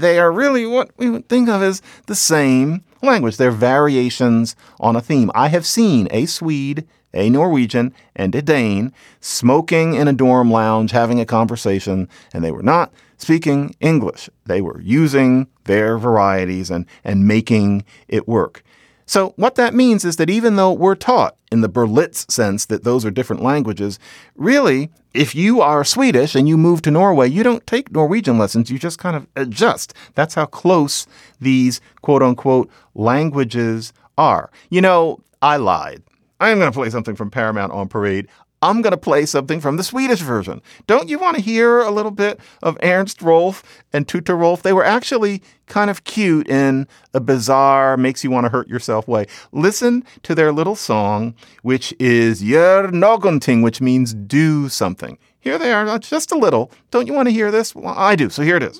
they 0.00 0.18
are 0.18 0.32
really 0.32 0.66
what 0.66 0.90
we 0.96 1.10
would 1.10 1.28
think 1.28 1.48
of 1.48 1.62
as 1.62 1.82
the 2.06 2.14
same 2.14 2.82
language. 3.02 3.36
They're 3.36 3.50
variations 3.50 4.56
on 4.78 4.96
a 4.96 5.00
theme. 5.00 5.30
I 5.34 5.48
have 5.48 5.66
seen 5.66 6.08
a 6.10 6.26
Swede, 6.26 6.86
a 7.12 7.30
Norwegian, 7.30 7.94
and 8.16 8.34
a 8.34 8.42
Dane 8.42 8.92
smoking 9.20 9.94
in 9.94 10.08
a 10.08 10.12
dorm 10.12 10.50
lounge 10.50 10.90
having 10.90 11.20
a 11.20 11.26
conversation, 11.26 12.08
and 12.32 12.44
they 12.44 12.50
were 12.50 12.62
not 12.62 12.92
speaking 13.16 13.74
English. 13.80 14.30
They 14.46 14.60
were 14.60 14.80
using 14.80 15.48
their 15.64 15.98
varieties 15.98 16.70
and, 16.70 16.86
and 17.04 17.28
making 17.28 17.84
it 18.08 18.26
work. 18.26 18.62
So, 19.10 19.30
what 19.34 19.56
that 19.56 19.74
means 19.74 20.04
is 20.04 20.14
that 20.18 20.30
even 20.30 20.54
though 20.54 20.72
we're 20.72 20.94
taught 20.94 21.34
in 21.50 21.62
the 21.62 21.68
Berlitz 21.68 22.30
sense 22.30 22.64
that 22.66 22.84
those 22.84 23.04
are 23.04 23.10
different 23.10 23.42
languages, 23.42 23.98
really, 24.36 24.88
if 25.12 25.34
you 25.34 25.60
are 25.60 25.82
Swedish 25.82 26.36
and 26.36 26.48
you 26.48 26.56
move 26.56 26.80
to 26.82 26.92
Norway, 26.92 27.28
you 27.28 27.42
don't 27.42 27.66
take 27.66 27.90
Norwegian 27.90 28.38
lessons. 28.38 28.70
You 28.70 28.78
just 28.78 29.00
kind 29.00 29.16
of 29.16 29.26
adjust. 29.34 29.94
That's 30.14 30.34
how 30.34 30.46
close 30.46 31.08
these 31.40 31.80
quote 32.02 32.22
unquote 32.22 32.70
languages 32.94 33.92
are. 34.16 34.48
You 34.68 34.80
know, 34.80 35.18
I 35.42 35.56
lied. 35.56 36.04
I 36.38 36.50
am 36.50 36.60
going 36.60 36.70
to 36.70 36.78
play 36.78 36.90
something 36.90 37.16
from 37.16 37.32
Paramount 37.32 37.72
on 37.72 37.88
Parade. 37.88 38.28
I'm 38.62 38.82
going 38.82 38.90
to 38.90 38.98
play 38.98 39.24
something 39.24 39.60
from 39.60 39.78
the 39.78 39.82
Swedish 39.82 40.20
version. 40.20 40.60
Don't 40.86 41.08
you 41.08 41.18
want 41.18 41.36
to 41.36 41.42
hear 41.42 41.80
a 41.80 41.90
little 41.90 42.10
bit 42.10 42.38
of 42.62 42.76
Ernst 42.82 43.22
Rolf 43.22 43.62
and 43.92 44.06
Tutta 44.06 44.34
Rolf? 44.34 44.62
They 44.62 44.74
were 44.74 44.84
actually 44.84 45.42
kind 45.66 45.88
of 45.88 46.04
cute 46.04 46.46
in 46.46 46.86
a 47.14 47.20
bizarre, 47.20 47.96
makes 47.96 48.22
you 48.22 48.30
want 48.30 48.44
to 48.44 48.50
hurt 48.50 48.68
yourself 48.68 49.08
way. 49.08 49.24
Listen 49.52 50.04
to 50.24 50.34
their 50.34 50.52
little 50.52 50.76
song, 50.76 51.34
which 51.62 51.94
is 51.98 52.42
Gör 52.42 52.92
någonting, 52.92 53.62
which 53.62 53.80
means 53.80 54.12
do 54.12 54.68
something. 54.68 55.16
Here 55.40 55.56
they 55.56 55.72
are, 55.72 55.98
just 55.98 56.30
a 56.30 56.36
little. 56.36 56.70
Don't 56.90 57.06
you 57.06 57.14
want 57.14 57.28
to 57.28 57.32
hear 57.32 57.50
this? 57.50 57.74
Well, 57.74 57.94
I 57.96 58.14
do, 58.14 58.28
so 58.28 58.42
here 58.42 58.56
it 58.56 58.62
is. 58.62 58.78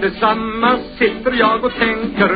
Tillsammans 0.00 0.80
sitter 0.98 1.32
jag 1.32 1.64
och 1.64 1.72
tänker 1.72 2.28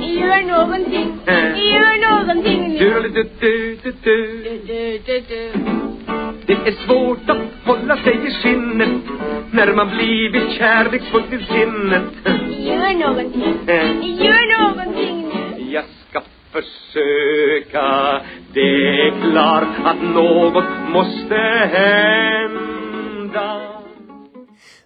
Gör 0.00 0.42
någonting, 0.46 1.18
Eh. 1.26 1.58
gör 1.72 2.10
någonting 2.10 2.78
du, 2.78 2.90
du, 3.02 3.08
du, 3.40 3.76
du, 3.82 3.92
du. 4.02 4.42
du, 4.66 4.98
du, 5.06 5.20
du. 5.28 5.52
Det 6.46 6.52
är 6.52 6.86
svårt 6.86 7.30
att 7.30 7.38
hålla 7.64 7.96
sig 7.96 8.14
i 8.26 8.30
skinnet 8.30 9.02
När 9.50 9.72
man 9.74 9.88
blivit 9.96 10.50
kärleksfull 10.58 11.22
till 11.22 11.46
sinnet 11.46 12.04
Gör 12.58 12.98
någonting, 13.08 13.54
Eh. 13.66 14.24
gör 14.24 14.68
någonting 14.68 15.28
nu 15.28 15.72
Jag 15.72 15.84
ska 16.08 16.20
försöka 16.52 18.20
Det 18.52 19.00
är 19.06 19.30
klart 19.30 19.68
att 19.84 20.02
något 20.02 20.64
måste 20.92 21.34
hända 21.72 23.60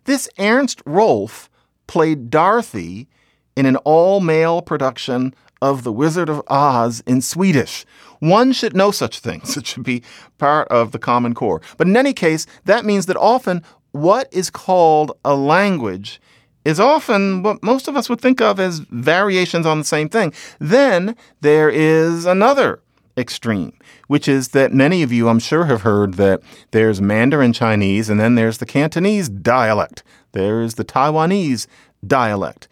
This 0.07 0.29
Ernst 0.39 0.83
Rolf 0.87 1.47
played 1.91 2.31
Dorothy 2.31 3.09
in 3.57 3.67
an 3.67 3.75
all 3.79 4.21
male 4.21 4.63
production 4.63 5.35
of 5.61 5.83
The 5.83 5.93
Wizard 5.93 6.29
of 6.29 6.41
Oz 6.47 7.03
in 7.05 7.21
Swedish. 7.21 7.85
One 8.21 8.53
should 8.53 8.77
know 8.77 8.93
such 8.93 9.19
things. 9.19 9.57
It 9.57 9.67
should 9.67 9.83
be 9.83 10.05
part 10.39 10.69
of 10.69 10.93
the 10.93 11.01
Common 11.01 11.35
Core. 11.35 11.61
But 11.79 11.89
in 11.89 11.97
any 11.97 12.13
case, 12.13 12.47
that 12.65 12.85
means 12.85 13.07
that 13.07 13.17
often 13.17 13.65
what 13.91 14.33
is 14.33 14.51
called 14.51 15.19
a 15.25 15.35
language 15.35 16.21
is 16.65 16.79
often 16.79 17.43
what 17.43 17.61
most 17.61 17.89
of 17.89 17.97
us 17.97 18.09
would 18.09 18.21
think 18.21 18.41
of 18.41 18.61
as 18.61 18.79
variations 18.91 19.67
on 19.67 19.79
the 19.79 19.85
same 19.85 20.09
thing. 20.09 20.33
Then 20.61 21.17
there 21.41 21.69
is 21.69 22.25
another 22.25 22.83
extreme, 23.21 23.73
which 24.09 24.27
is 24.27 24.49
that 24.49 24.73
many 24.73 25.03
of 25.03 25.13
you, 25.13 25.29
I'm 25.29 25.39
sure, 25.39 25.67
have 25.67 25.83
heard 25.83 26.15
that 26.15 26.41
there's 26.73 27.01
Mandarin 27.01 27.53
Chinese 27.53 28.09
and 28.09 28.19
then 28.19 28.35
there's 28.35 28.59
the 28.59 28.67
Cantonese 28.67 29.29
dialect. 29.29 30.03
There's 30.33 30.75
the 30.75 30.85
Taiwanese 30.85 31.67
dialect. 32.07 32.67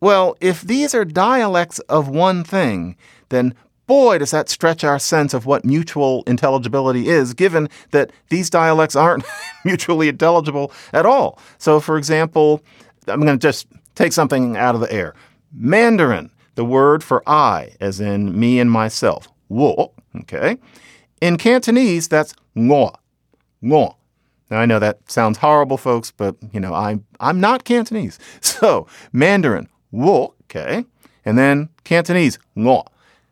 Well, 0.00 0.36
if 0.40 0.62
these 0.62 0.94
are 0.94 1.04
dialects 1.04 1.80
of 1.80 2.08
one 2.08 2.44
thing, 2.44 2.96
then 3.28 3.54
boy, 3.88 4.18
does 4.18 4.30
that 4.30 4.48
stretch 4.48 4.84
our 4.84 4.98
sense 4.98 5.34
of 5.34 5.46
what 5.46 5.64
mutual 5.64 6.22
intelligibility 6.26 7.08
is, 7.08 7.34
given 7.34 7.68
that 7.90 8.12
these 8.28 8.50
dialects 8.50 8.94
aren't 8.94 9.24
mutually 9.64 10.08
intelligible 10.08 10.70
at 10.92 11.06
all. 11.06 11.40
So, 11.56 11.80
for 11.80 11.98
example, 11.98 12.62
I'm 13.08 13.20
going 13.22 13.38
to 13.38 13.42
just 13.42 13.66
take 13.96 14.12
something 14.12 14.56
out 14.56 14.76
of 14.76 14.80
the 14.80 14.92
air. 14.92 15.14
Mandarin, 15.52 16.30
the 16.54 16.64
word 16.64 17.02
for 17.02 17.22
I, 17.28 17.72
as 17.80 17.98
in 17.98 18.38
me 18.38 18.60
and 18.60 18.70
myself, 18.70 19.26
wo, 19.48 19.92
okay? 20.20 20.58
In 21.20 21.36
Cantonese, 21.36 22.08
that's 22.08 22.34
ngo, 22.56 22.94
ngo. 23.62 23.94
Now, 24.50 24.60
I 24.60 24.66
know 24.66 24.78
that 24.78 25.10
sounds 25.10 25.38
horrible, 25.38 25.76
folks, 25.76 26.10
but, 26.10 26.36
you 26.52 26.60
know, 26.60 26.72
I'm, 26.72 27.04
I'm 27.20 27.40
not 27.40 27.64
Cantonese. 27.64 28.18
So, 28.40 28.86
Mandarin, 29.12 29.68
wo, 29.92 30.34
okay? 30.44 30.84
And 31.24 31.36
then 31.36 31.68
Cantonese, 31.84 32.38
ngo. 32.56 32.84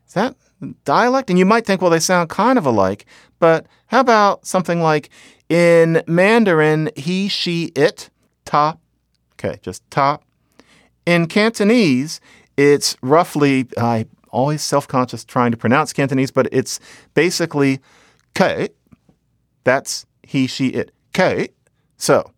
Is 0.06 0.14
that 0.14 0.36
dialect? 0.84 1.30
And 1.30 1.38
you 1.38 1.46
might 1.46 1.66
think, 1.66 1.80
well, 1.80 1.90
they 1.90 2.00
sound 2.00 2.28
kind 2.28 2.58
of 2.58 2.66
alike, 2.66 3.06
but 3.38 3.66
how 3.86 4.00
about 4.00 4.46
something 4.46 4.80
like 4.80 5.10
in 5.48 6.02
Mandarin, 6.06 6.90
he, 6.96 7.28
she, 7.28 7.72
it, 7.76 8.10
ta, 8.44 8.76
okay, 9.34 9.58
just 9.62 9.88
ta. 9.90 10.18
In 11.04 11.26
Cantonese, 11.26 12.20
it's 12.56 12.96
roughly, 13.00 13.66
I 13.78 14.06
always 14.36 14.62
self 14.62 14.86
conscious 14.86 15.24
trying 15.24 15.50
to 15.50 15.56
pronounce 15.56 15.92
Cantonese, 15.92 16.30
but 16.30 16.46
it's 16.52 16.78
basically 17.14 17.80
ke. 18.34 18.70
That's 19.64 20.06
he, 20.22 20.46
she, 20.46 20.68
it. 20.68 20.92
Ke. 21.12 21.50
So, 21.96 22.30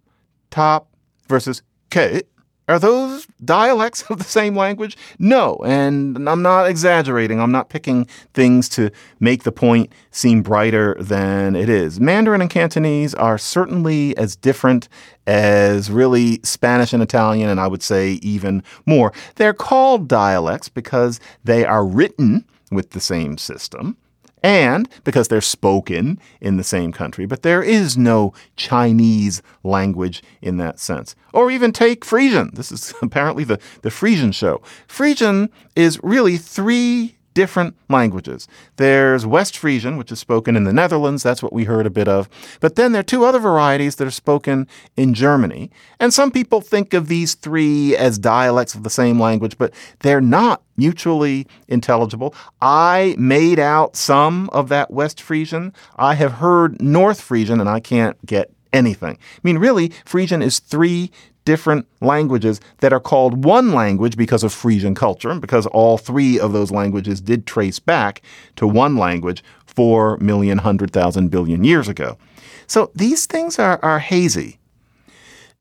top 0.51 0.89
versus 1.29 1.63
ke. 1.91 2.23
Are 2.69 2.79
those 2.79 3.27
dialects 3.45 4.03
of 4.11 4.19
the 4.19 4.25
same 4.25 4.55
language? 4.55 4.97
No, 5.19 5.57
and 5.65 6.29
I'm 6.29 6.43
not 6.43 6.69
exaggerating. 6.69 7.41
I'm 7.41 7.51
not 7.51 7.71
picking 7.71 8.07
things 8.35 8.69
to 8.71 8.91
make 9.19 9.43
the 9.43 9.53
point 9.53 9.93
seem 10.11 10.43
brighter 10.43 10.97
than 11.01 11.57
it 11.57 11.69
is. 11.69 11.99
Mandarin 11.99 12.43
and 12.43 12.51
Cantonese 12.51 13.15
are 13.15 13.39
certainly 13.39 14.17
as 14.17 14.37
different 14.37 14.89
as 15.27 15.91
really 15.91 16.41
Spanish 16.45 16.93
and 16.93 17.03
Italian, 17.03 17.49
and 17.49 17.59
I 17.59 17.67
would 17.67 17.83
say 17.83 18.13
even 18.23 18.63
more. 18.87 19.13
They're 19.37 19.55
called 19.55 20.09
dialects 20.09 20.69
because 20.69 21.21
they 21.45 21.65
are 21.65 21.85
written 21.85 22.45
with 22.71 22.91
the 22.91 23.01
same 23.01 23.39
system 23.39 23.97
and 24.43 24.89
because 25.05 25.29
they're 25.29 25.41
spoken 25.41 26.19
in 26.41 26.57
the 26.57 26.65
same 26.65 26.93
country, 26.93 27.27
but 27.27 27.43
there 27.43 27.63
is 27.63 27.97
no 27.97 28.33
Chinese 28.57 29.43
language 29.63 30.23
in 30.41 30.57
that 30.59 30.79
sense. 30.79 31.15
Or 31.33 31.51
even 31.51 31.73
take 31.73 32.05
Frisian. 32.05 32.51
This 32.55 32.73
is 32.73 32.95
apparently 33.03 33.45
the, 33.45 33.59
the 33.83 33.91
Frisian 33.91 34.33
show. 34.33 34.63
Frisian 34.87 35.51
is 35.77 36.01
really 36.03 36.37
three 36.37 37.18
different 37.39 37.77
languages. 37.89 38.49
There's 38.79 39.25
West 39.25 39.57
Frisian, 39.57 39.97
which 39.97 40.11
is 40.11 40.19
spoken 40.19 40.57
in 40.57 40.65
the 40.65 40.73
Netherlands. 40.73 41.23
That's 41.23 41.41
what 41.41 41.53
we 41.53 41.63
heard 41.63 41.87
a 41.87 41.91
bit 41.91 42.09
of. 42.09 42.29
But 42.59 42.75
then 42.75 42.91
there 42.91 42.99
are 42.99 43.05
two 43.05 43.25
other 43.25 43.39
varieties 43.39 43.95
that 43.95 44.09
are 44.09 44.11
spoken 44.11 44.67
in 44.97 45.15
Germany. 45.15 45.71
And 46.01 46.13
some 46.13 46.33
people 46.33 46.61
think 46.61 46.95
of 46.95 47.07
these 47.07 47.35
three 47.35 47.95
as 47.97 48.19
dialects 48.19 48.75
of 48.75 48.83
the 48.83 48.91
same 48.91 49.21
language, 49.21 49.57
but 49.57 49.73
they're 50.01 50.21
not 50.21 50.63
mutually 50.77 51.47
intelligible. 51.69 52.35
I 52.61 53.15
made 53.21 53.61
out 53.61 53.95
some 53.95 54.51
of 54.51 54.69
that 54.71 54.91
West 54.91 55.21
Frisian. 55.21 55.73
I 55.95 56.15
have 56.15 56.33
heard 56.33 56.83
North 56.83 57.21
Frisian, 57.21 57.61
and 57.61 57.69
I 57.69 57.79
can't 57.79 58.17
get 58.27 58.51
anything. 58.73 59.17
I 59.17 59.41
mean, 59.45 59.59
really, 59.59 59.93
Frisian 60.05 60.43
is 60.43 60.59
three 60.59 61.13
different 61.49 61.87
languages 62.03 62.61
that 62.81 62.93
are 62.93 63.01
called 63.01 63.43
one 63.43 63.73
language 63.73 64.19
because 64.19 64.45
of 64.45 64.53
Frisian 64.53 64.95
culture 64.95 65.31
and 65.31 65.41
because 65.41 65.65
all 65.69 65.97
three 65.97 66.39
of 66.39 66.53
those 66.53 66.71
languages 66.71 67.23
did 67.23 67.47
trace 67.47 67.79
back 67.79 68.21
to 68.57 68.67
one 68.67 68.99
language 68.99 69.43
four 69.65 70.19
million, 70.19 70.59
hundred 70.59 70.91
thousand 70.91 71.31
billion 71.31 71.65
years 71.65 71.89
ago. 71.89 72.19
So 72.67 72.91
these 72.95 73.25
things 73.25 73.59
are, 73.59 73.81
are 73.83 73.99
hazy. 73.99 74.59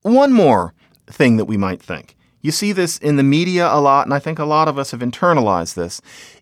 One 0.02 0.34
more 0.34 0.74
thing 1.10 1.38
that 1.38 1.46
we 1.46 1.56
might 1.56 1.82
think. 1.82 2.18
You 2.42 2.52
see 2.52 2.74
this 2.74 2.98
in 2.98 3.16
the 3.16 3.24
media 3.24 3.66
a 3.72 3.80
lot, 3.80 4.08
and 4.08 4.14
I 4.14 4.20
think 4.20 4.40
a 4.40 4.44
lot 4.58 4.68
of 4.68 4.78
us 4.78 4.92
have 4.92 5.00
internalized 5.00 5.76
this. 5.76 6.02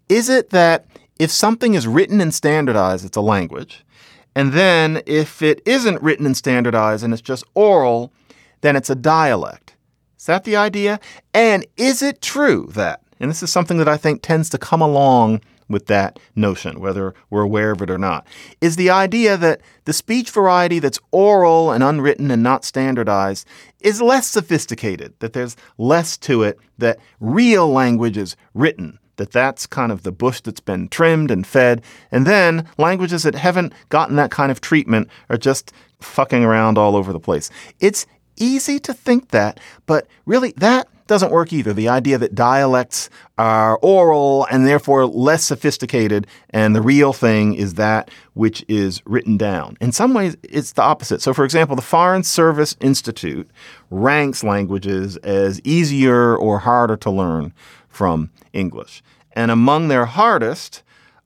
Is 0.10 0.28
it 0.28 0.50
that 0.50 0.88
if 1.20 1.30
something 1.30 1.76
is 1.76 1.86
written 1.86 2.20
and 2.20 2.34
standardized, 2.34 3.06
it's 3.06 3.16
a 3.16 3.22
language? 3.22 3.86
And 4.34 4.54
then 4.54 5.04
if 5.06 5.44
it 5.44 5.62
isn't 5.68 6.02
written 6.02 6.26
and 6.26 6.36
standardized 6.36 7.04
and 7.04 7.14
it's 7.14 7.22
just 7.22 7.44
oral, 7.54 8.12
then 8.62 8.76
it's 8.76 8.90
a 8.90 8.96
dialect. 8.96 9.76
Is 10.18 10.26
that 10.26 10.44
the 10.44 10.56
idea? 10.56 11.00
And 11.34 11.66
is 11.78 12.02
it 12.02 12.22
true 12.22 12.68
that, 12.72 13.02
and 13.20 13.30
this 13.30 13.44
is 13.44 13.52
something 13.52 13.78
that 13.78 13.88
I 13.88 13.98
think 13.98 14.22
tends 14.22 14.50
to 14.50 14.58
come 14.58 14.82
along 14.82 15.42
with 15.68 15.88
that 15.88 16.20
notion, 16.36 16.80
whether 16.80 17.14
we're 17.30 17.42
aware 17.42 17.72
of 17.72 17.82
it 17.82 17.90
or 17.90 17.98
not, 17.98 18.28
is 18.62 18.76
the 18.76 18.90
idea 18.90 19.36
that 19.38 19.62
the 19.86 19.94
speech 19.94 20.30
variety 20.30 20.80
that's 20.80 21.00
oral 21.12 21.72
and 21.72 21.84
unwritten 21.84 22.30
and 22.30 22.44
not 22.44 22.64
standardized 22.64 23.48
is 23.80 24.02
less 24.02 24.28
sophisticated, 24.28 25.14
that 25.20 25.34
there's 25.34 25.56
less 25.78 26.18
to 26.18 26.44
it, 26.44 26.60
that 26.78 27.00
real 27.20 27.70
language 27.70 28.18
is 28.18 28.36
written, 28.54 29.00
that 29.16 29.32
that's 29.32 29.66
kind 29.66 29.92
of 29.92 30.04
the 30.04 30.12
bush 30.12 30.42
that's 30.42 30.60
been 30.60 30.88
trimmed 30.88 31.32
and 31.32 31.48
fed. 31.48 31.82
And 32.12 32.28
then 32.28 32.68
languages 32.78 33.24
that 33.24 33.36
haven't 33.36 33.74
gotten 33.90 34.18
that 34.18 34.32
kind 34.32 34.52
of 34.52 34.62
treatment 34.62 35.10
are 35.30 35.38
just 35.38 35.72
fucking 36.00 36.44
around 36.44 36.78
all 36.78 36.96
over 36.96 37.14
the 37.14 37.20
place. 37.20 37.50
It's 37.80 38.06
easy 38.38 38.80
to 38.80 38.94
think 38.94 39.30
that, 39.30 39.60
but 39.86 40.08
really 40.26 40.54
that 40.58 40.88
doesn't 41.08 41.32
work 41.32 41.54
either. 41.54 41.74
The 41.74 41.90
idea 41.90 42.18
that 42.18 42.34
dialects 42.34 43.10
are 43.38 43.78
oral 43.78 44.48
and 44.50 44.66
therefore 44.66 45.06
less 45.06 45.44
sophisticated, 45.44 46.26
and 46.50 46.76
the 46.76 46.82
real 46.82 47.14
thing 47.14 47.54
is 47.54 47.76
that 47.76 48.10
which 48.34 48.66
is 48.68 49.02
written 49.06 49.38
down. 49.38 49.78
In 49.80 49.92
some 49.92 50.14
ways, 50.14 50.36
it's 50.44 50.74
the 50.74 50.82
opposite. 50.82 51.22
So, 51.22 51.34
for 51.34 51.46
example, 51.46 51.76
the 51.76 51.82
Foreign 51.82 52.24
Service 52.24 52.76
Institute 52.80 53.50
ranks 53.92 54.44
languages 54.44 55.18
as 55.18 55.62
easier 55.64 56.36
or 56.36 56.60
harder 56.60 56.98
to 56.98 57.12
learn 57.12 57.54
from 57.88 58.32
English. 58.52 59.04
And 59.34 59.52
among 59.52 59.90
their 59.90 60.06
hardest 60.06 60.82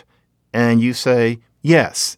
And 0.53 0.81
you 0.81 0.93
say, 0.93 1.39
Yes. 1.61 2.17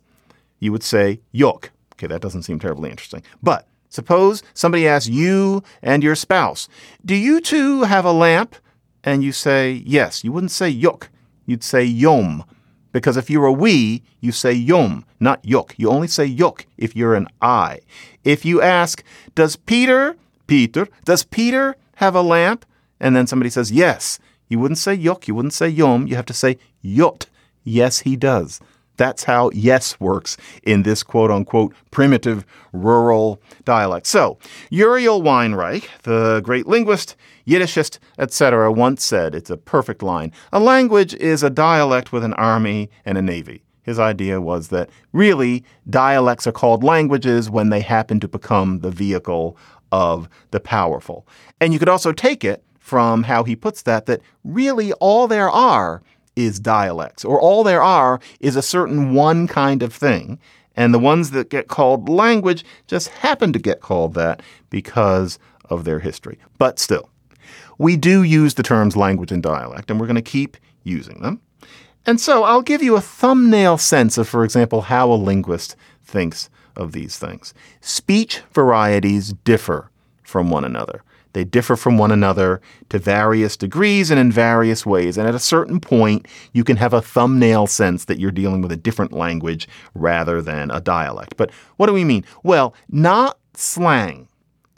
You 0.60 0.72
would 0.72 0.84
say, 0.84 1.20
Yok. 1.32 1.72
Okay, 1.94 2.08
that 2.08 2.22
doesn't 2.22 2.44
seem 2.44 2.60
terribly 2.60 2.90
interesting. 2.90 3.24
But 3.42 3.68
Suppose 3.94 4.42
somebody 4.56 4.88
asks 4.88 5.08
you 5.08 5.62
and 5.84 6.04
your 6.04 6.16
spouse, 6.16 6.68
Do 7.06 7.14
you 7.14 7.40
two 7.40 7.84
have 7.84 8.06
a 8.06 8.12
lamp? 8.12 8.56
And 9.04 9.24
you 9.24 9.32
say, 9.32 9.84
Yes. 9.86 10.24
You 10.24 10.32
wouldn't 10.32 10.50
say 10.50 10.68
yuk, 10.68 11.12
you'd 11.46 11.64
say 11.64 11.84
yom. 11.84 12.44
Because 12.92 13.18
if 13.18 13.30
you're 13.30 13.46
a 13.46 13.52
we, 13.52 14.02
you 14.20 14.32
say 14.32 14.52
yom, 14.52 15.06
not 15.20 15.46
yuk. 15.46 15.76
You 15.78 15.92
only 15.92 16.08
say 16.08 16.26
yuk 16.26 16.66
if 16.76 16.96
you're 16.96 17.14
an 17.14 17.28
I. 17.40 17.82
If 18.24 18.46
you 18.46 18.64
ask, 18.64 19.04
Does 19.36 19.58
Peter, 19.58 20.18
Peter, 20.48 20.88
does 21.06 21.24
Peter 21.24 21.76
have 21.98 22.16
a 22.16 22.24
lamp? 22.24 22.66
And 23.00 23.16
then 23.16 23.28
somebody 23.28 23.52
says, 23.52 23.72
Yes. 23.72 24.18
You 24.50 24.58
wouldn't 24.58 24.80
say 24.80 24.96
yuk, 24.96 25.28
you 25.28 25.36
wouldn't 25.36 25.54
say 25.54 25.70
yom, 25.70 26.08
you 26.08 26.16
have 26.16 26.26
to 26.26 26.34
say 26.34 26.58
yot. 26.82 27.28
Yes, 27.64 28.00
he 28.00 28.16
does. 28.16 28.60
That's 28.98 29.24
how 29.24 29.50
yes 29.54 30.00
works 30.00 30.38
in 30.62 30.84
this 30.84 31.02
quote 31.02 31.32
unquote 31.32 31.74
primitive 31.92 32.46
rural 32.74 33.42
dialect. 33.66 34.06
So, 34.06 34.38
Uriel 34.70 35.22
Weinreich, 35.22 35.88
the 36.04 36.42
great 36.42 36.68
linguist, 36.68 37.16
Yiddishist, 37.48 38.00
etc., 38.20 38.72
once 38.72 39.04
said 39.04 39.34
it's 39.34 39.50
a 39.50 39.58
perfect 39.58 40.04
line 40.04 40.32
a 40.52 40.60
language 40.60 41.14
is 41.16 41.44
a 41.44 41.50
dialect 41.50 42.12
with 42.12 42.24
an 42.24 42.34
army 42.36 42.90
and 43.06 43.18
a 43.18 43.22
navy. 43.22 43.64
His 43.82 44.00
idea 44.00 44.40
was 44.40 44.70
that 44.70 44.90
really 45.12 45.64
dialects 45.90 46.48
are 46.48 46.54
called 46.54 46.84
languages 46.84 47.50
when 47.50 47.70
they 47.70 47.82
happen 47.82 48.20
to 48.22 48.28
become 48.28 48.80
the 48.80 48.92
vehicle 48.92 49.58
of 49.92 50.30
the 50.52 50.60
powerful. 50.60 51.28
And 51.60 51.74
you 51.74 51.80
could 51.80 51.90
also 51.90 52.14
take 52.14 52.44
it 52.46 52.64
from 52.80 53.24
how 53.24 53.44
he 53.44 53.56
puts 53.56 53.82
that, 53.84 54.06
that 54.06 54.22
really 54.44 54.94
all 54.94 55.28
there 55.28 55.50
are 55.50 56.02
is 56.36 56.60
dialects, 56.60 57.24
or 57.24 57.40
all 57.40 57.64
there 57.64 57.84
are 57.84 58.20
is 58.40 58.56
a 58.56 58.62
certain 58.62 59.14
one 59.14 59.48
kind 59.48 59.84
of 59.84 59.94
thing. 59.94 60.40
And 60.76 60.94
the 60.94 61.00
ones 61.00 61.32
that 61.32 61.50
get 61.50 61.68
called 61.68 62.10
language 62.10 62.66
just 62.88 63.10
happen 63.10 63.54
to 63.54 63.60
get 63.60 63.82
called 63.82 64.16
that 64.16 64.42
because 64.70 65.38
of 65.70 65.84
their 65.84 66.00
history. 66.00 66.40
But 66.58 66.80
still, 66.80 67.10
we 67.78 67.96
do 67.96 68.24
use 68.24 68.56
the 68.56 68.64
terms 68.64 68.96
language 68.96 69.32
and 69.32 69.44
dialect, 69.44 69.92
and 69.92 70.00
we're 70.00 70.08
going 70.08 70.16
to 70.16 70.22
keep 70.22 70.58
using 70.84 71.22
them. 71.22 71.42
And 72.06 72.20
so 72.20 72.44
I'll 72.44 72.62
give 72.62 72.84
you 72.84 72.96
a 72.96 73.02
thumbnail 73.02 73.78
sense 73.78 74.18
of, 74.18 74.28
for 74.28 74.44
example, 74.44 74.82
how 74.82 75.12
a 75.12 75.16
linguist 75.16 75.76
thinks 76.04 76.50
of 76.76 76.92
these 76.92 77.18
things. 77.18 77.54
Speech 77.82 78.42
varieties 78.52 79.34
differ 79.46 79.90
from 80.24 80.50
one 80.50 80.66
another. 80.66 81.04
They 81.34 81.44
differ 81.44 81.76
from 81.76 81.98
one 81.98 82.12
another 82.12 82.62
to 82.90 83.00
various 83.00 83.58
degrees 83.58 84.10
and 84.10 84.20
in 84.20 84.32
various 84.32 84.86
ways. 84.86 85.18
And 85.18 85.28
at 85.28 85.36
a 85.36 85.40
certain 85.40 85.80
point, 85.80 86.28
you 86.54 86.64
can 86.64 86.78
have 86.78 86.94
a 86.94 87.02
thumbnail 87.02 87.68
sense 87.68 88.06
that 88.06 88.20
you're 88.20 88.32
dealing 88.32 88.62
with 88.62 88.72
a 88.72 88.78
different 88.78 89.12
language 89.12 89.68
rather 89.94 90.42
than 90.42 90.72
a 90.72 90.80
dialect. 90.80 91.36
But 91.38 91.52
what 91.78 91.88
do 91.88 91.94
we 91.94 92.04
mean? 92.04 92.24
Well, 92.44 92.74
not 92.90 93.38
slang. 93.54 94.28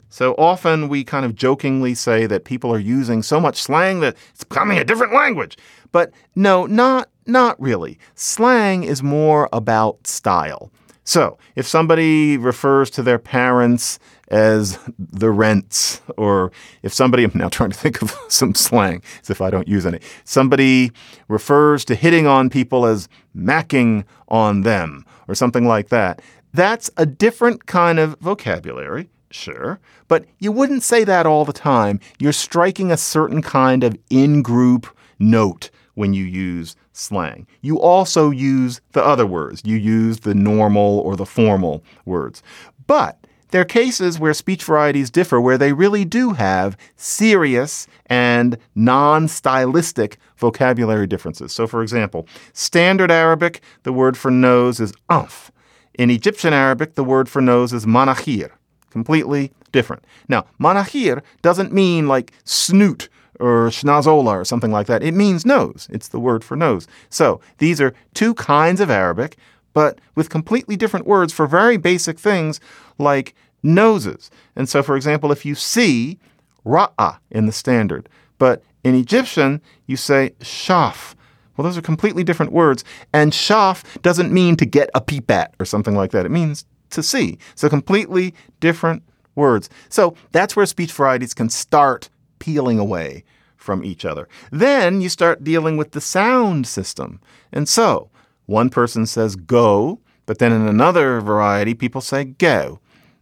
So 0.08 0.34
often 0.38 0.88
we 0.88 1.04
kind 1.04 1.26
of 1.26 1.34
jokingly 1.34 1.94
say 1.94 2.26
that 2.26 2.46
people 2.46 2.72
are 2.72 2.78
using 2.78 3.22
so 3.22 3.38
much 3.38 3.62
slang 3.62 4.00
that 4.00 4.16
it's 4.30 4.44
becoming 4.44 4.78
a 4.78 4.84
different 4.84 5.12
language. 5.12 5.58
But 5.92 6.10
no, 6.34 6.64
not 6.64 7.10
not 7.26 7.60
really. 7.60 7.98
Slang 8.14 8.84
is 8.84 9.02
more 9.02 9.48
about 9.52 10.06
style. 10.06 10.70
So 11.04 11.38
if 11.54 11.66
somebody 11.66 12.36
refers 12.36 12.88
to 12.90 13.02
their 13.02 13.18
parents 13.18 13.98
as 14.28 14.78
the 14.98 15.30
rents, 15.30 16.00
or 16.16 16.52
if 16.82 16.92
somebody, 16.92 17.24
I'm 17.24 17.32
now 17.34 17.48
trying 17.48 17.70
to 17.70 17.76
think 17.76 18.02
of 18.02 18.16
some 18.28 18.54
slang 18.54 19.02
as 19.22 19.30
if 19.30 19.40
I 19.40 19.50
don't 19.50 19.68
use 19.68 19.86
any, 19.86 20.00
somebody 20.24 20.92
refers 21.28 21.84
to 21.86 21.94
hitting 21.94 22.26
on 22.26 22.50
people 22.50 22.86
as 22.86 23.08
macking 23.36 24.04
on 24.28 24.62
them, 24.62 25.04
or 25.28 25.34
something 25.34 25.66
like 25.66 25.88
that, 25.88 26.20
that's 26.52 26.90
a 26.96 27.06
different 27.06 27.66
kind 27.66 27.98
of 27.98 28.16
vocabulary. 28.20 29.10
Sure. 29.30 29.78
But 30.08 30.24
you 30.38 30.52
wouldn't 30.52 30.82
say 30.82 31.04
that 31.04 31.26
all 31.26 31.44
the 31.44 31.52
time. 31.52 32.00
You're 32.18 32.32
striking 32.32 32.90
a 32.90 32.96
certain 32.96 33.42
kind 33.42 33.84
of 33.84 33.98
in 34.08 34.42
group 34.42 34.86
note 35.18 35.70
when 35.94 36.14
you 36.14 36.24
use 36.24 36.76
slang. 36.92 37.46
You 37.60 37.80
also 37.80 38.30
use 38.30 38.80
the 38.92 39.04
other 39.04 39.26
words. 39.26 39.62
You 39.64 39.76
use 39.76 40.20
the 40.20 40.34
normal 40.34 41.00
or 41.00 41.16
the 41.16 41.26
formal 41.26 41.82
words. 42.04 42.42
But 42.86 43.25
there 43.50 43.60
are 43.60 43.66
cases 43.66 44.18
where 44.18 44.34
speech 44.34 44.64
varieties 44.64 45.10
differ 45.10 45.40
where 45.40 45.58
they 45.58 45.72
really 45.72 46.04
do 46.04 46.32
have 46.32 46.76
serious 46.96 47.86
and 48.06 48.58
non 48.74 49.28
stylistic 49.28 50.18
vocabulary 50.36 51.06
differences. 51.06 51.52
So, 51.52 51.66
for 51.66 51.82
example, 51.82 52.26
standard 52.52 53.10
Arabic, 53.10 53.60
the 53.84 53.92
word 53.92 54.16
for 54.16 54.30
nose 54.30 54.80
is 54.80 54.92
anf. 55.10 55.50
In 55.94 56.10
Egyptian 56.10 56.52
Arabic, 56.52 56.94
the 56.94 57.04
word 57.04 57.28
for 57.28 57.40
nose 57.40 57.72
is 57.72 57.86
manahir. 57.86 58.50
Completely 58.90 59.52
different. 59.72 60.04
Now, 60.28 60.46
manahir 60.60 61.22
doesn't 61.42 61.72
mean 61.72 62.08
like 62.08 62.32
snoot 62.44 63.08
or 63.38 63.68
schnazola 63.68 64.32
or 64.32 64.44
something 64.44 64.72
like 64.72 64.86
that. 64.86 65.02
It 65.02 65.14
means 65.14 65.44
nose. 65.44 65.88
It's 65.90 66.08
the 66.08 66.20
word 66.20 66.42
for 66.42 66.56
nose. 66.56 66.86
So 67.10 67.40
these 67.58 67.80
are 67.80 67.94
two 68.14 68.34
kinds 68.34 68.80
of 68.80 68.90
Arabic, 68.90 69.36
but 69.74 70.00
with 70.14 70.30
completely 70.30 70.76
different 70.76 71.06
words 71.06 71.32
for 71.32 71.46
very 71.46 71.76
basic 71.76 72.18
things 72.18 72.60
like 72.98 73.34
noses. 73.62 74.30
And 74.54 74.68
so, 74.68 74.82
for 74.82 74.96
example, 74.96 75.32
if 75.32 75.44
you 75.44 75.54
see 75.54 76.18
ra'a 76.64 77.18
in 77.30 77.46
the 77.46 77.52
standard, 77.52 78.08
but 78.38 78.62
in 78.84 78.94
Egyptian, 78.94 79.60
you 79.86 79.96
say 79.96 80.30
shaf. 80.40 81.14
Well, 81.56 81.64
those 81.64 81.78
are 81.78 81.82
completely 81.82 82.22
different 82.22 82.52
words. 82.52 82.84
And 83.12 83.32
shaf 83.32 83.82
doesn't 84.02 84.32
mean 84.32 84.56
to 84.56 84.66
get 84.66 84.90
a 84.94 85.00
peep 85.00 85.30
at 85.30 85.54
or 85.58 85.64
something 85.64 85.96
like 85.96 86.10
that. 86.12 86.26
It 86.26 86.30
means 86.30 86.64
to 86.90 87.02
see. 87.02 87.38
So 87.54 87.68
completely 87.68 88.34
different 88.60 89.02
words. 89.34 89.68
So 89.88 90.14
that's 90.32 90.54
where 90.54 90.66
speech 90.66 90.92
varieties 90.92 91.34
can 91.34 91.48
start 91.48 92.10
peeling 92.38 92.78
away 92.78 93.24
from 93.56 93.84
each 93.84 94.04
other. 94.04 94.28
Then 94.52 95.00
you 95.00 95.08
start 95.08 95.42
dealing 95.42 95.76
with 95.76 95.92
the 95.92 96.00
sound 96.00 96.66
system. 96.66 97.20
And 97.52 97.68
so 97.68 98.10
one 98.46 98.70
person 98.70 99.06
says 99.06 99.34
go, 99.34 100.00
but 100.26 100.38
then 100.38 100.52
in 100.52 100.66
another 100.66 101.20
variety, 101.20 101.74
people 101.74 102.00
say 102.00 102.24
go. 102.24 102.80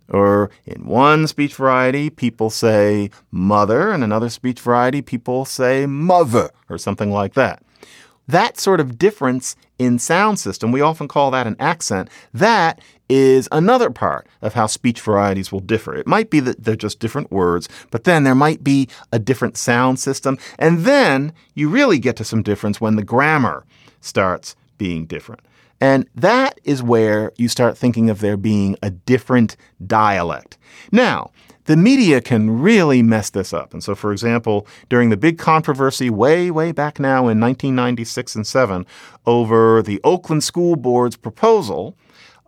Or 0.09 0.51
in 0.67 0.85
one 0.87 1.27
speech 1.27 1.55
variety, 1.55 2.11
people 2.11 2.51
say 2.51 3.11
mother, 3.31 3.91
and 3.91 4.05
another 4.05 4.29
speech 4.29 4.61
variety, 4.61 5.03
people 5.03 5.45
say 5.45 5.87
mother, 5.87 6.51
or 6.69 6.79
something 6.79 7.11
like 7.11 7.35
that. 7.35 7.63
That 8.27 8.59
sort 8.59 8.81
of 8.81 8.99
difference 8.99 9.55
in 9.79 9.99
sound 9.99 10.39
system, 10.39 10.73
we 10.73 10.81
often 10.81 11.09
call 11.09 11.31
that 11.31 11.47
an 11.47 11.57
accent. 11.59 12.09
That 12.33 12.81
is 13.09 13.49
another 13.53 13.91
part 13.91 14.27
of 14.41 14.55
how 14.55 14.67
speech 14.67 15.01
varieties 15.01 15.53
will 15.53 15.61
differ. 15.61 15.95
It 15.95 16.07
might 16.07 16.31
be 16.31 16.41
that 16.41 16.65
they're 16.65 16.77
just 16.77 17.01
different 17.01 17.31
words, 17.31 17.69
but 17.91 18.05
then 18.05 18.25
there 18.25 18.35
might 18.35 18.65
be 18.65 18.89
a 19.13 19.19
different 19.19 19.57
sound 19.57 19.99
system. 19.99 20.39
And 20.59 20.81
then 20.81 21.33
you 21.55 21.69
really 21.69 21.99
get 21.99 22.17
to 22.17 22.25
some 22.25 22.43
difference 22.43 22.81
when 22.81 22.97
the 22.97 23.05
grammar 23.05 23.67
starts 24.01 24.57
being 24.79 25.07
different. 25.07 25.43
And 25.81 26.09
that 26.15 26.61
is 26.65 26.83
where 26.83 27.33
you 27.37 27.49
start 27.49 27.77
thinking 27.77 28.09
of 28.11 28.21
there 28.21 28.37
being 28.37 28.77
a 28.83 28.91
different 28.91 29.57
dialect. 29.87 30.57
Now, 30.93 31.31
the 31.67 31.77
media 31.77 32.21
can 32.21 32.61
really 32.61 33.03
mess 33.03 33.31
this 33.31 33.53
up. 33.53 33.73
And 33.73 33.83
so, 33.83 33.95
for 33.95 34.13
example, 34.13 34.67
during 34.89 35.09
the 35.11 35.17
big 35.17 35.39
controversy 35.39 36.11
way, 36.11 36.51
way 36.51 36.73
back 36.73 37.01
now 37.01 37.29
in 37.29 37.41
1996 37.41 38.35
and 38.35 38.47
7 38.47 38.87
over 39.27 39.83
the 39.83 40.01
Oakland 40.05 40.45
School 40.45 40.77
Board's 40.77 41.17
proposal 41.17 41.97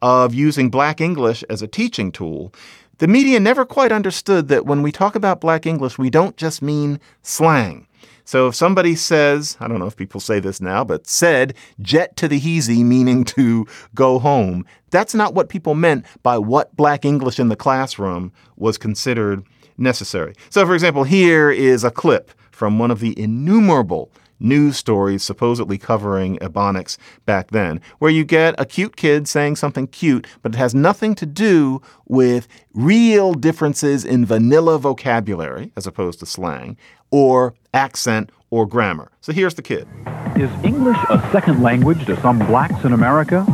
of 0.03 0.35
using 0.35 0.69
Black 0.71 1.01
English 1.01 1.43
as 1.49 1.63
a 1.63 1.67
teaching 1.67 2.13
tool, 2.13 2.53
the 2.99 3.09
media 3.09 3.41
never 3.41 3.65
quite 3.65 3.93
understood 3.93 4.49
that 4.49 4.67
when 4.67 4.83
we 4.83 4.93
talk 4.93 5.15
about 5.15 5.41
Black 5.41 5.67
English, 5.67 5.99
we 5.99 6.11
don't 6.11 6.37
just 6.37 6.63
mean 6.63 7.01
slang. 7.23 7.86
So 8.27 8.49
if 8.49 8.57
somebody 8.57 8.97
says, 8.97 9.57
I 9.61 9.69
don't 9.69 9.79
know 9.79 9.87
if 9.87 9.97
people 9.97 10.21
say 10.21 10.41
this 10.41 10.61
now, 10.61 10.83
but 10.83 11.07
said 11.07 11.55
jet 11.81 12.17
to 12.17 12.27
the 12.27 12.41
heezy, 12.41 12.85
meaning 12.85 13.25
to 13.25 13.67
go 13.95 14.19
home, 14.19 14.67
that's 14.91 15.15
not 15.15 15.33
what 15.33 15.49
people 15.49 15.77
meant 15.77 16.05
by 16.25 16.37
what 16.37 16.75
Black 16.77 17.05
English 17.05 17.39
in 17.39 17.49
the 17.49 17.57
classroom 17.57 18.33
was 18.57 18.79
considered 18.79 19.45
necessary. 19.79 20.35
So, 20.51 20.67
for 20.67 20.75
example, 20.75 21.05
here 21.05 21.53
is 21.53 21.85
a 21.85 21.91
clip 21.93 22.33
from 22.51 22.81
one 22.81 22.91
of 22.91 22.99
the 22.99 23.17
innumerable 23.19 24.11
news 24.41 24.77
stories 24.77 25.23
supposedly 25.23 25.79
covering 25.79 26.37
Ebonics 26.39 26.99
back 27.25 27.51
then, 27.53 27.81
where 27.99 28.11
you 28.11 28.25
get 28.25 28.55
a 28.59 28.67
cute 28.67 28.97
kid 28.97 29.29
saying 29.29 29.57
something 29.57 29.87
cute, 29.87 30.27
but 30.43 30.55
it 30.55 30.59
has 30.59 30.75
nothing 30.75 31.15
to 31.15 31.27
do 31.27 31.81
with 32.07 32.49
real 32.75 33.35
differences 33.35 34.05
in 34.05 34.27
vanilla 34.27 34.79
vocabulary 34.79 35.73
as 35.77 35.87
opposed 35.87 36.19
to 36.19 36.27
slang 36.27 36.77
or 37.11 37.55
accent 37.75 38.31
or 38.51 38.67
grammar. 38.67 39.11
So 39.21 39.33
here's 39.33 39.55
the 39.55 39.63
kid. 39.63 39.89
Is 40.37 40.51
English 40.65 40.99
a 41.09 41.19
second 41.33 41.63
language 41.63 42.07
to 42.07 42.21
some 42.21 42.39
blacks 42.39 42.85
in 42.85 42.93
America? 42.93 43.45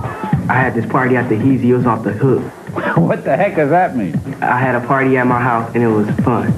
I 0.49 0.55
had 0.55 0.75
this 0.75 0.87
party 0.87 1.17
at 1.17 1.29
the 1.29 1.37
Heezy, 1.37 1.67
it 1.67 1.77
was 1.77 1.87
off 1.87 2.05
the 2.05 2.13
hook. 2.13 2.43
what 2.97 3.25
the 3.25 3.37
heck 3.37 3.57
does 3.57 3.71
that 3.71 3.97
mean? 3.97 4.17
I 4.43 4.59
had 4.59 4.75
a 4.75 4.87
party 4.87 5.17
at 5.17 5.27
my 5.27 5.41
house 5.41 5.73
and 5.75 5.83
it 5.83 5.89
was 5.89 6.09
fun. 6.25 6.53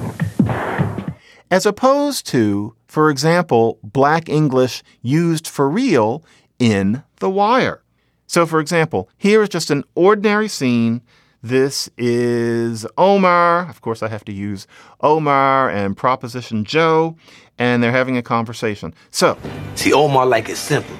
As 1.51 1.65
opposed 1.65 2.25
to, 2.27 2.75
for 2.87 3.09
example, 3.09 3.79
black 3.83 4.27
English 4.27 4.81
used 5.01 5.47
for 5.47 5.69
real 5.69 6.23
in 6.57 7.03
The 7.19 7.29
Wire. 7.29 7.83
So, 8.27 8.45
for 8.45 8.59
example, 8.59 9.09
here 9.17 9.43
is 9.43 9.49
just 9.49 9.69
an 9.69 9.83
ordinary 9.93 10.47
scene. 10.47 11.01
This 11.45 11.91
is 11.95 12.87
Omar. 12.97 13.69
Of 13.69 13.81
course, 13.81 14.01
I 14.01 14.07
have 14.07 14.25
to 14.25 14.33
use 14.33 14.65
Omar 15.01 15.69
and 15.69 15.95
Proposition 15.95 16.63
Joe, 16.63 17.17
and 17.59 17.83
they're 17.83 17.91
having 17.91 18.17
a 18.17 18.23
conversation. 18.23 18.95
So, 19.11 19.37
see, 19.75 19.93
Omar 19.93 20.25
like 20.25 20.49
it 20.49 20.55
simple. 20.55 20.95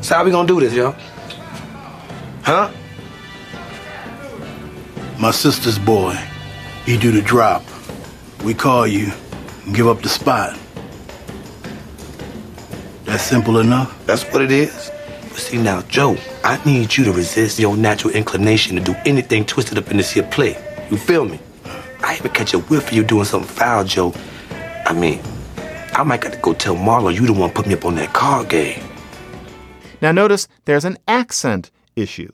So, 0.00 0.14
how 0.14 0.24
we 0.24 0.30
gonna 0.30 0.48
do 0.48 0.58
this, 0.58 0.72
yo? 0.72 0.92
Huh? 2.42 2.70
My 5.18 5.32
sister's 5.32 5.78
boy. 5.78 6.16
He 6.86 6.96
do 6.96 7.12
the 7.12 7.20
drop. 7.20 7.62
We 8.42 8.54
call 8.54 8.86
you 8.86 9.12
and 9.66 9.74
give 9.74 9.86
up 9.86 10.00
the 10.00 10.08
spot. 10.08 10.58
That's 13.04 13.22
simple 13.22 13.58
enough. 13.58 14.06
That's 14.06 14.24
what 14.32 14.40
it 14.40 14.50
is. 14.50 14.90
See 15.38 15.56
now, 15.56 15.82
Joe, 15.82 16.18
I 16.44 16.62
need 16.66 16.94
you 16.96 17.04
to 17.04 17.12
resist 17.12 17.58
your 17.58 17.76
natural 17.76 18.12
inclination 18.12 18.76
to 18.76 18.82
do 18.82 18.94
anything 19.06 19.46
twisted 19.46 19.78
up 19.78 19.90
in 19.90 19.96
this 19.96 20.10
here 20.10 20.24
play. 20.24 20.56
You 20.90 20.96
feel 20.98 21.24
me? 21.24 21.38
I 22.02 22.16
even 22.16 22.32
catch 22.32 22.54
a 22.54 22.58
whiff 22.58 22.88
of 22.88 22.92
you 22.92 23.04
doing 23.04 23.24
something 23.24 23.48
foul, 23.48 23.84
Joe. 23.84 24.12
I 24.84 24.92
mean, 24.92 25.22
I 25.94 26.02
might 26.02 26.20
got 26.20 26.32
to 26.32 26.38
go 26.40 26.52
tell 26.52 26.74
Marlo 26.76 27.14
you 27.14 27.26
the 27.26 27.32
one 27.32 27.50
put 27.50 27.66
me 27.66 27.74
up 27.74 27.84
on 27.84 27.94
that 27.94 28.12
card 28.12 28.48
game. 28.48 28.82
Now, 30.02 30.12
notice 30.12 30.48
there's 30.64 30.84
an 30.84 30.98
accent 31.06 31.70
issue. 31.96 32.30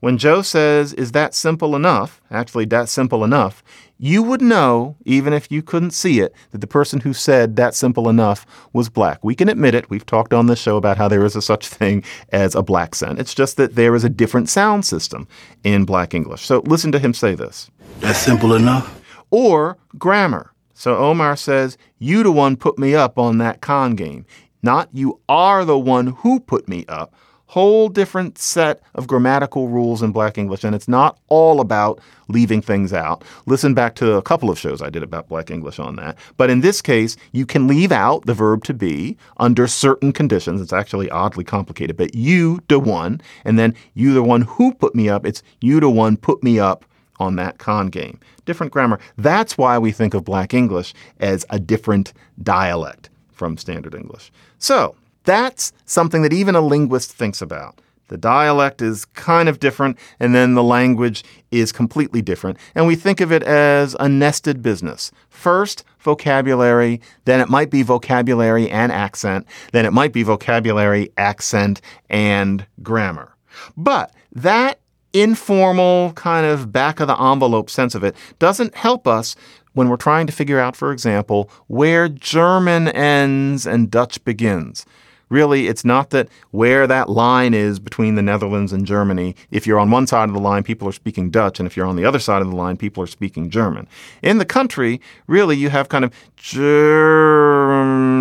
When 0.00 0.18
Joe 0.18 0.42
says, 0.42 0.92
Is 0.94 1.12
that 1.12 1.34
simple 1.34 1.74
enough? 1.74 2.20
Actually, 2.30 2.66
that's 2.66 2.92
simple 2.92 3.24
enough. 3.24 3.62
You 4.00 4.22
would 4.22 4.40
know, 4.40 4.96
even 5.04 5.32
if 5.32 5.50
you 5.50 5.60
couldn't 5.60 5.90
see 5.90 6.20
it, 6.20 6.32
that 6.52 6.60
the 6.60 6.68
person 6.68 7.00
who 7.00 7.12
said 7.12 7.56
that 7.56 7.74
simple 7.74 8.08
enough 8.08 8.46
was 8.72 8.88
black. 8.88 9.24
We 9.24 9.34
can 9.34 9.48
admit 9.48 9.74
it. 9.74 9.90
We've 9.90 10.06
talked 10.06 10.32
on 10.32 10.46
this 10.46 10.60
show 10.60 10.76
about 10.76 10.98
how 10.98 11.08
there 11.08 11.24
is 11.24 11.34
a 11.34 11.42
such 11.42 11.66
thing 11.66 12.04
as 12.30 12.54
a 12.54 12.62
black 12.62 12.88
accent. 12.88 13.18
It's 13.18 13.34
just 13.34 13.56
that 13.58 13.74
there 13.74 13.94
is 13.94 14.04
a 14.04 14.08
different 14.08 14.48
sound 14.48 14.86
system 14.86 15.28
in 15.62 15.84
black 15.84 16.14
English. 16.14 16.46
So 16.46 16.60
listen 16.60 16.90
to 16.92 16.98
him 16.98 17.12
say 17.12 17.34
this. 17.34 17.70
That's 18.00 18.18
simple 18.18 18.54
enough. 18.54 19.02
Or 19.30 19.76
grammar. 19.98 20.52
So 20.72 20.96
Omar 20.96 21.36
says, 21.36 21.76
You 21.98 22.22
the 22.22 22.32
one 22.32 22.56
put 22.56 22.78
me 22.78 22.94
up 22.94 23.18
on 23.18 23.38
that 23.38 23.60
con 23.60 23.94
game. 23.94 24.24
Not 24.62 24.88
you 24.92 25.20
are 25.28 25.64
the 25.64 25.78
one 25.78 26.08
who 26.08 26.40
put 26.40 26.66
me 26.68 26.84
up 26.88 27.14
whole 27.48 27.88
different 27.88 28.38
set 28.38 28.80
of 28.94 29.06
grammatical 29.06 29.68
rules 29.68 30.02
in 30.02 30.12
Black 30.12 30.38
English, 30.38 30.64
and 30.64 30.74
it's 30.74 30.86
not 30.86 31.18
all 31.28 31.60
about 31.60 31.98
leaving 32.28 32.60
things 32.60 32.92
out. 32.92 33.24
Listen 33.46 33.72
back 33.72 33.94
to 33.96 34.12
a 34.12 34.22
couple 34.22 34.50
of 34.50 34.58
shows 34.58 34.82
I 34.82 34.90
did 34.90 35.02
about 35.02 35.28
Black 35.28 35.50
English 35.50 35.78
on 35.78 35.96
that. 35.96 36.16
But 36.36 36.50
in 36.50 36.60
this 36.60 36.82
case, 36.82 37.16
you 37.32 37.46
can 37.46 37.66
leave 37.66 37.90
out 37.90 38.26
the 38.26 38.34
verb 38.34 38.64
to 38.64 38.74
be 38.74 39.16
under 39.38 39.66
certain 39.66 40.12
conditions. 40.12 40.60
It's 40.60 40.74
actually 40.74 41.08
oddly 41.10 41.42
complicated, 41.42 41.96
but 41.96 42.14
you, 42.14 42.60
the 42.68 42.78
one, 42.78 43.20
and 43.46 43.58
then 43.58 43.74
you, 43.94 44.12
the 44.12 44.22
one 44.22 44.42
who 44.42 44.74
put 44.74 44.94
me 44.94 45.08
up. 45.08 45.24
It's 45.24 45.42
you, 45.60 45.80
the 45.80 45.90
one 45.90 46.18
put 46.18 46.42
me 46.42 46.60
up 46.60 46.84
on 47.18 47.36
that 47.36 47.58
con 47.58 47.88
game. 47.88 48.20
Different 48.44 48.72
grammar. 48.72 49.00
That's 49.16 49.56
why 49.56 49.78
we 49.78 49.90
think 49.90 50.12
of 50.12 50.24
Black 50.24 50.52
English 50.52 50.92
as 51.18 51.46
a 51.48 51.58
different 51.58 52.12
dialect 52.42 53.08
from 53.32 53.56
Standard 53.56 53.94
English. 53.94 54.30
So 54.58 54.96
that's 55.28 55.72
something 55.84 56.22
that 56.22 56.32
even 56.32 56.54
a 56.54 56.60
linguist 56.60 57.12
thinks 57.12 57.42
about. 57.42 57.80
The 58.08 58.16
dialect 58.16 58.80
is 58.80 59.04
kind 59.04 59.48
of 59.48 59.60
different, 59.60 59.98
and 60.18 60.34
then 60.34 60.54
the 60.54 60.62
language 60.62 61.22
is 61.50 61.72
completely 61.72 62.22
different. 62.22 62.58
And 62.74 62.86
we 62.86 62.96
think 62.96 63.20
of 63.20 63.30
it 63.30 63.42
as 63.42 63.94
a 64.00 64.08
nested 64.08 64.62
business. 64.62 65.12
First, 65.28 65.84
vocabulary, 65.98 67.02
then 67.26 67.40
it 67.40 67.50
might 67.50 67.70
be 67.70 67.82
vocabulary 67.82 68.70
and 68.70 68.90
accent, 68.90 69.46
then 69.72 69.84
it 69.84 69.92
might 69.92 70.12
be 70.12 70.22
vocabulary, 70.22 71.12
accent, 71.18 71.82
and 72.08 72.66
grammar. 72.82 73.34
But 73.76 74.14
that 74.32 74.80
informal 75.12 76.12
kind 76.12 76.46
of 76.46 76.72
back 76.72 77.00
of 77.00 77.08
the 77.08 77.20
envelope 77.20 77.68
sense 77.68 77.94
of 77.94 78.04
it 78.04 78.16
doesn't 78.38 78.74
help 78.74 79.06
us 79.06 79.36
when 79.74 79.88
we're 79.88 79.96
trying 79.96 80.26
to 80.26 80.32
figure 80.32 80.58
out, 80.58 80.76
for 80.76 80.92
example, 80.92 81.50
where 81.66 82.08
German 82.08 82.88
ends 82.88 83.66
and 83.66 83.90
Dutch 83.90 84.22
begins 84.24 84.86
really, 85.28 85.66
it's 85.68 85.84
not 85.84 86.10
that 86.10 86.28
where 86.50 86.86
that 86.86 87.08
line 87.08 87.54
is 87.54 87.78
between 87.78 88.14
the 88.14 88.22
Netherlands 88.22 88.72
and 88.72 88.86
Germany. 88.86 89.34
If 89.50 89.66
you're 89.66 89.78
on 89.78 89.90
one 89.90 90.06
side 90.06 90.28
of 90.28 90.34
the 90.34 90.40
line, 90.40 90.62
people 90.62 90.88
are 90.88 90.92
speaking 90.92 91.30
Dutch, 91.30 91.58
and 91.58 91.66
if 91.66 91.76
you're 91.76 91.86
on 91.86 91.96
the 91.96 92.04
other 92.04 92.18
side 92.18 92.42
of 92.42 92.48
the 92.48 92.56
line, 92.56 92.76
people 92.76 93.02
are 93.02 93.08
speaking 93.08 93.50
German. 93.50 93.88
In 94.22 94.38
the 94.38 94.44
country, 94.44 95.00
really, 95.26 95.56
you 95.56 95.70
have 95.70 95.88
kind 95.88 96.04
of 96.04 96.12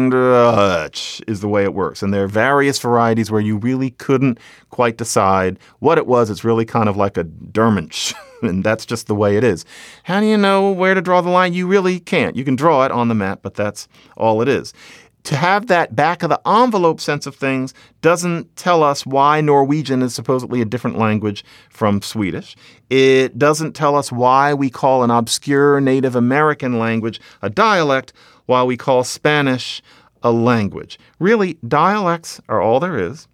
Dutch 0.10 1.22
is 1.28 1.42
the 1.42 1.48
way 1.48 1.64
it 1.64 1.74
works, 1.74 2.02
and 2.02 2.14
there 2.14 2.24
are 2.24 2.28
various 2.28 2.80
varieties 2.80 3.32
where 3.32 3.42
you 3.42 3.58
really 3.58 3.92
couldn't 3.92 4.40
quite 4.70 4.98
decide 4.98 5.60
what 5.80 5.98
it 5.98 6.08
was. 6.08 6.30
It's 6.30 6.44
really 6.44 6.66
kind 6.66 6.90
of 6.90 6.98
like 6.98 7.18
a 7.18 7.24
Dermensch. 7.24 8.14
and 8.42 8.64
that's 8.64 8.86
just 8.86 9.08
the 9.08 9.16
way 9.16 9.36
it 9.38 9.44
is. 9.44 9.66
How 10.04 10.20
do 10.20 10.28
you 10.28 10.38
know 10.38 10.72
where 10.72 10.94
to 10.94 11.02
draw 11.02 11.22
the 11.22 11.30
line? 11.30 11.54
You 11.54 11.66
really 11.68 12.00
can't. 12.00 12.36
You 12.36 12.44
can 12.44 12.56
draw 12.56 12.86
it 12.86 12.92
on 12.92 13.08
the 13.08 13.16
map, 13.16 13.40
but 13.42 13.56
that's 13.56 13.88
all 14.16 14.42
it 14.42 14.48
is 14.48 14.74
to 15.28 15.36
have 15.36 15.68
that 15.68 15.94
back 15.94 16.24
of 16.24 16.30
the 16.30 16.40
envelope 16.48 17.02
sense 17.02 17.26
of 17.26 17.36
things 17.36 17.74
doesn't 18.02 18.56
tell 18.56 18.82
us 18.82 19.06
why 19.06 19.42
Norwegian 19.42 20.02
is 20.02 20.16
supposedly 20.16 20.62
a 20.62 20.66
different 20.66 20.98
language 20.98 21.44
from 21.70 22.02
Swedish. 22.02 22.56
It 22.90 23.38
doesn't 23.38 23.74
tell 23.74 23.98
us 23.98 24.10
why 24.10 24.54
we 24.54 24.70
call 24.70 25.04
an 25.04 25.12
obscure 25.12 25.82
Native 25.82 26.16
American 26.16 26.80
language 26.80 27.20
a 27.42 27.50
dialect 27.50 28.14
while 28.46 28.66
we 28.66 28.78
call 28.78 29.04
Spanish 29.04 29.82
a 30.24 30.32
language. 30.32 30.98
Really, 31.20 31.58
dialects 31.68 32.40
are 32.48 32.62
all 32.62 32.80
there 32.80 32.98
is. 32.98 33.28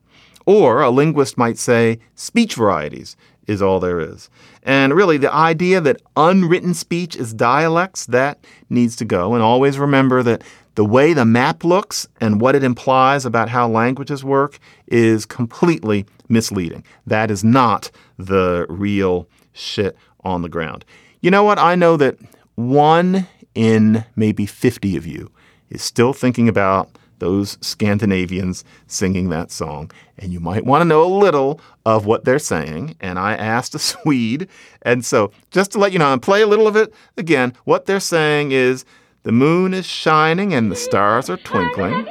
Or 0.48 0.82
a 0.82 0.89
linguist 0.89 1.38
might 1.38 1.60
say 1.60 2.00
speech 2.16 2.56
varieties 2.56 3.16
is 3.46 3.62
all 3.62 3.80
there 3.80 4.00
is. 4.00 4.32
And 4.64 4.96
really, 4.96 5.18
the 5.18 5.32
idea 5.32 5.80
that 5.82 6.02
unwritten 6.16 6.74
speech 6.74 7.16
is 7.16 7.36
dialects, 7.36 8.08
that 8.08 8.44
needs 8.70 8.96
to 8.96 9.06
go. 9.06 9.36
And 9.36 9.44
always 9.44 9.78
remember 9.78 10.24
that 10.24 10.44
the 10.76 10.86
way 10.86 11.13
the 11.13 11.26
map 11.26 11.63
looks 11.63 12.07
and 12.19 12.41
what 12.41 12.55
it 12.55 12.63
implies 12.63 13.26
about 13.26 13.49
how 13.49 13.67
languages 13.67 14.24
work 14.24 14.59
is 14.88 15.26
completely 15.26 16.05
misleading. 16.30 16.84
That 17.05 17.30
is 17.30 17.43
not 17.43 17.91
the 18.17 18.65
real 18.69 19.28
shit 19.51 19.95
on 20.24 20.41
the 20.41 20.49
ground. 20.49 20.86
You 21.21 21.32
know 21.32 21.43
what? 21.43 21.59
I 21.59 21.76
know 21.76 21.97
that 21.97 22.17
one 22.55 23.28
in 23.55 24.05
maybe 24.15 24.45
50 24.45 24.97
of 24.97 25.05
you 25.05 25.32
is 25.69 25.82
still 25.82 26.13
thinking 26.13 26.49
about 26.49 26.97
those 27.19 27.57
Scandinavians 27.61 28.65
singing 28.88 29.30
that 29.30 29.51
song. 29.51 29.91
And 30.17 30.34
you 30.34 30.39
might 30.39 30.65
want 30.65 30.82
to 30.82 30.86
know 30.86 31.03
a 31.03 31.07
little 31.17 31.61
of 31.86 32.05
what 32.05 32.26
they're 32.26 32.39
saying. 32.39 32.97
And 32.99 33.17
I 33.17 33.36
asked 33.36 33.76
a 33.76 33.80
Swede. 33.93 34.49
And 34.82 35.05
so, 35.05 35.32
just 35.51 35.71
to 35.71 35.80
let 35.80 35.93
you 35.93 35.99
know 35.99 36.11
and 36.11 36.21
play 36.21 36.41
a 36.41 36.47
little 36.47 36.67
of 36.67 36.76
it 36.76 36.93
again, 37.17 37.53
what 37.63 37.86
they're 37.86 37.99
saying 37.99 38.51
is 38.51 38.84
the 39.24 39.32
moon 39.32 39.74
is 39.74 39.86
shining 39.86 40.53
and 40.53 40.71
the 40.71 40.76
stars 40.76 41.30
are 41.30 41.38
twinkling. 41.38 42.07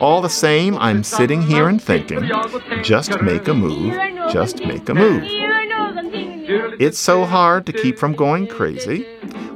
All 0.00 0.20
the 0.20 0.28
same, 0.28 0.76
I'm 0.78 1.02
sitting 1.02 1.42
here 1.42 1.68
and 1.68 1.82
thinking, 1.82 2.30
just 2.82 3.20
make 3.22 3.48
a 3.48 3.54
move, 3.54 3.96
just 4.30 4.64
make 4.64 4.88
a 4.88 4.94
move. 4.94 5.22
It's 6.80 6.98
so 6.98 7.24
hard 7.24 7.66
to 7.66 7.72
keep 7.72 7.98
from 7.98 8.12
going 8.12 8.46
crazy. 8.46 9.06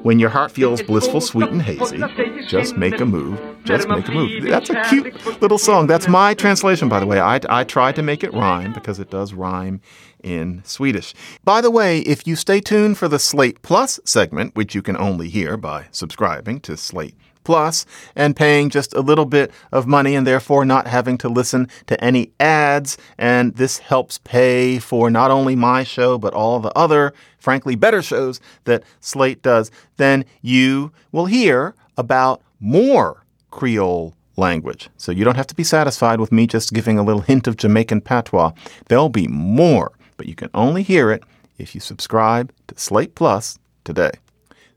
When 0.03 0.18
your 0.18 0.30
heart 0.30 0.50
feels 0.50 0.82
blissful, 0.82 1.20
sweet, 1.20 1.48
and 1.48 1.62
hazy, 1.62 2.03
just 2.48 2.76
make 2.76 3.00
a 3.00 3.07
move, 3.07 3.40
just 3.62 3.86
make 3.86 4.09
a 4.09 4.12
move. 4.12 4.42
That's 4.42 4.68
a 4.68 4.82
cute 4.82 5.40
little 5.40 5.59
song. 5.59 5.86
That's 5.86 6.09
my 6.09 6.34
translation, 6.34 6.88
by 6.88 6.98
the 6.98 7.07
way. 7.07 7.20
I, 7.20 7.38
I 7.48 7.62
tried 7.62 7.94
to 7.96 8.03
make 8.03 8.24
it 8.24 8.34
rhyme 8.34 8.72
because 8.72 8.98
it 8.98 9.11
does 9.11 9.32
rhyme 9.32 9.80
in 10.23 10.62
Swedish. 10.64 11.14
By 11.45 11.61
the 11.61 11.70
way, 11.70 12.01
if 12.01 12.27
you 12.27 12.37
stay 12.37 12.61
tuned 12.61 12.99
for 12.99 13.09
the 13.09 13.18
Slate 13.18 13.62
Plus 13.62 14.01
segment, 14.05 14.55
which 14.55 14.75
you 14.75 14.83
can 14.83 14.97
only 14.97 15.29
hear 15.29 15.57
by 15.57 15.87
subscribing 15.91 16.61
to 16.61 16.77
Slate 16.77 17.14
Plus 17.45 17.85
and 18.14 18.37
paying 18.37 18.70
just 18.70 18.95
a 18.95 19.01
little 19.01 19.25
bit 19.25 19.51
of 19.73 19.87
money 19.87 20.14
and 20.14 20.27
therefore 20.27 20.64
not 20.64 20.87
having 20.87 21.18
to 21.18 21.29
listen 21.29 21.68
to 21.87 22.03
any 22.03 22.33
ads. 22.39 22.97
And 23.18 23.55
this 23.57 23.79
helps 23.79 24.18
pay 24.18 24.79
for 24.79 25.11
not 25.11 25.31
only 25.31 25.57
my 25.57 25.83
show, 25.83 26.18
but 26.18 26.35
all 26.35 26.61
the 26.61 26.77
other, 26.77 27.12
frankly, 27.39 27.75
better 27.75 28.03
shows 28.03 28.41
that 28.64 28.85
Slate 29.01 29.43
does. 29.43 29.70
Then 29.97 30.25
you 30.41 30.93
will 31.11 31.27
hear 31.27 31.75
about 31.97 32.43
more 32.61 33.25
Creole 33.51 34.14
language. 34.37 34.89
So 34.97 35.12
you 35.12 35.25
don't 35.25 35.37
have 35.37 35.47
to 35.49 35.55
be 35.55 35.64
satisfied 35.64 36.20
with 36.20 36.33
me 36.33 36.47
just 36.47 36.73
giving 36.73 36.99
a 36.99 37.03
little 37.03 37.20
hint 37.23 37.47
of 37.47 37.57
Jamaican 37.57 38.01
patois. 38.03 38.53
There'll 38.89 39.09
be 39.09 39.29
more 39.29 39.93
but 40.23 40.29
you 40.29 40.37
can 40.37 40.51
only 40.55 40.85
hear 40.85 41.11
it 41.11 41.25
if 41.59 41.75
you 41.75 41.81
subscribe 41.81 42.53
to 42.68 42.79
Slate 42.79 43.16
Plus 43.16 43.59
today. 43.83 44.12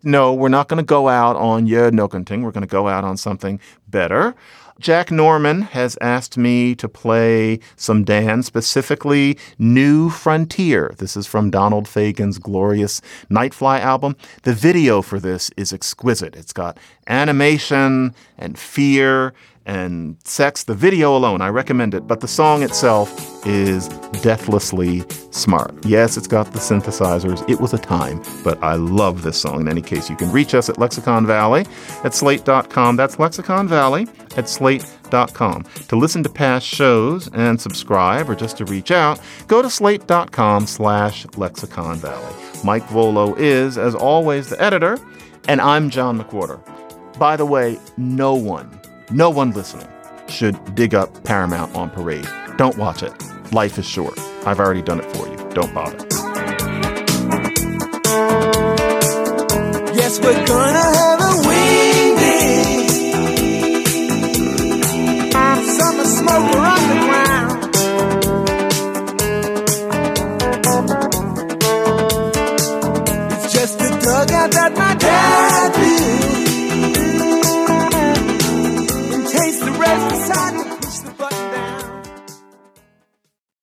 No, 0.01 0.33
we're 0.33 0.49
not 0.49 0.69
going 0.69 0.79
to 0.79 0.83
go 0.83 1.07
out 1.07 1.35
on 1.35 1.67
Yer 1.67 1.91
Nokenting. 1.91 2.41
We're 2.41 2.49
going 2.49 2.65
to 2.65 2.67
go 2.67 2.87
out 2.87 3.03
on 3.03 3.15
something 3.15 3.59
better. 3.87 4.33
Jack 4.79 5.11
Norman 5.11 5.61
has 5.61 5.99
asked 6.01 6.35
me 6.35 6.73
to 6.73 6.89
play 6.89 7.59
some 7.75 8.03
Dan, 8.03 8.41
specifically 8.41 9.37
New 9.59 10.09
Frontier. 10.09 10.95
This 10.97 11.15
is 11.15 11.27
from 11.27 11.51
Donald 11.51 11.87
Fagen's 11.87 12.39
glorious 12.39 12.99
Nightfly 13.29 13.79
album. 13.81 14.15
The 14.41 14.53
video 14.53 15.03
for 15.03 15.19
this 15.19 15.51
is 15.55 15.71
exquisite. 15.71 16.35
It's 16.35 16.53
got 16.53 16.79
animation 17.05 18.15
and 18.39 18.57
fear 18.57 19.35
and 19.65 20.17
sex. 20.23 20.63
The 20.63 20.73
video 20.73 21.15
alone, 21.15 21.41
I 21.41 21.49
recommend 21.49 21.93
it, 21.93 22.07
but 22.07 22.21
the 22.21 22.27
song 22.27 22.63
itself 22.63 23.45
is 23.45 23.87
deathlessly 24.21 25.03
smart. 25.31 25.73
Yes, 25.85 26.17
it's 26.17 26.27
got 26.27 26.51
the 26.51 26.59
synthesizers. 26.59 27.47
It 27.49 27.59
was 27.59 27.73
a 27.73 27.77
time, 27.77 28.23
but 28.43 28.61
I 28.63 28.75
love 28.75 29.23
this 29.23 29.39
song. 29.39 29.61
In 29.61 29.67
any 29.67 29.81
case, 29.81 30.09
you 30.09 30.15
can 30.15 30.31
reach 30.31 30.53
us 30.53 30.69
at 30.69 30.77
Lexicon 30.77 31.25
Valley 31.25 31.65
at 32.03 32.13
slate.com. 32.13 32.95
That's 32.95 33.19
Lexicon 33.19 33.67
Valley 33.67 34.07
at 34.37 34.49
slate.com. 34.49 35.63
To 35.63 35.95
listen 35.95 36.23
to 36.23 36.29
past 36.29 36.65
shows 36.65 37.29
and 37.33 37.59
subscribe 37.59 38.29
or 38.29 38.35
just 38.35 38.57
to 38.57 38.65
reach 38.65 38.91
out, 38.91 39.19
go 39.47 39.61
to 39.61 39.69
slate.com 39.69 40.67
slash 40.67 41.25
lexicon 41.37 41.97
valley. 41.97 42.33
Mike 42.63 42.85
Vuolo 42.87 43.37
is, 43.37 43.77
as 43.77 43.93
always, 43.95 44.49
the 44.49 44.61
editor, 44.61 44.97
and 45.47 45.61
I'm 45.61 45.89
John 45.89 46.19
McWhorter. 46.19 46.59
By 47.19 47.35
the 47.35 47.45
way, 47.45 47.79
no 47.97 48.33
one 48.35 48.79
no 49.11 49.29
one 49.29 49.51
listening 49.51 49.87
should 50.27 50.75
dig 50.75 50.95
up 50.95 51.23
Paramount 51.23 51.75
on 51.75 51.89
Parade. 51.89 52.27
Don't 52.57 52.77
watch 52.77 53.03
it. 53.03 53.13
life 53.51 53.77
is 53.77 53.85
short. 53.85 54.17
I've 54.45 54.59
already 54.59 54.81
done 54.81 54.99
it 54.99 55.15
for 55.15 55.27
you. 55.27 55.37
Don't 55.53 55.73
bother. 55.73 55.97
Yes, 59.93 60.19
we're 60.19 60.45
gonna 60.45 60.79
have 60.79 61.21
a 61.21 61.47
windy 61.47 62.87
summer 65.77 66.05
smoker 66.05 66.59
underground. 66.59 67.11
It's 67.11 67.14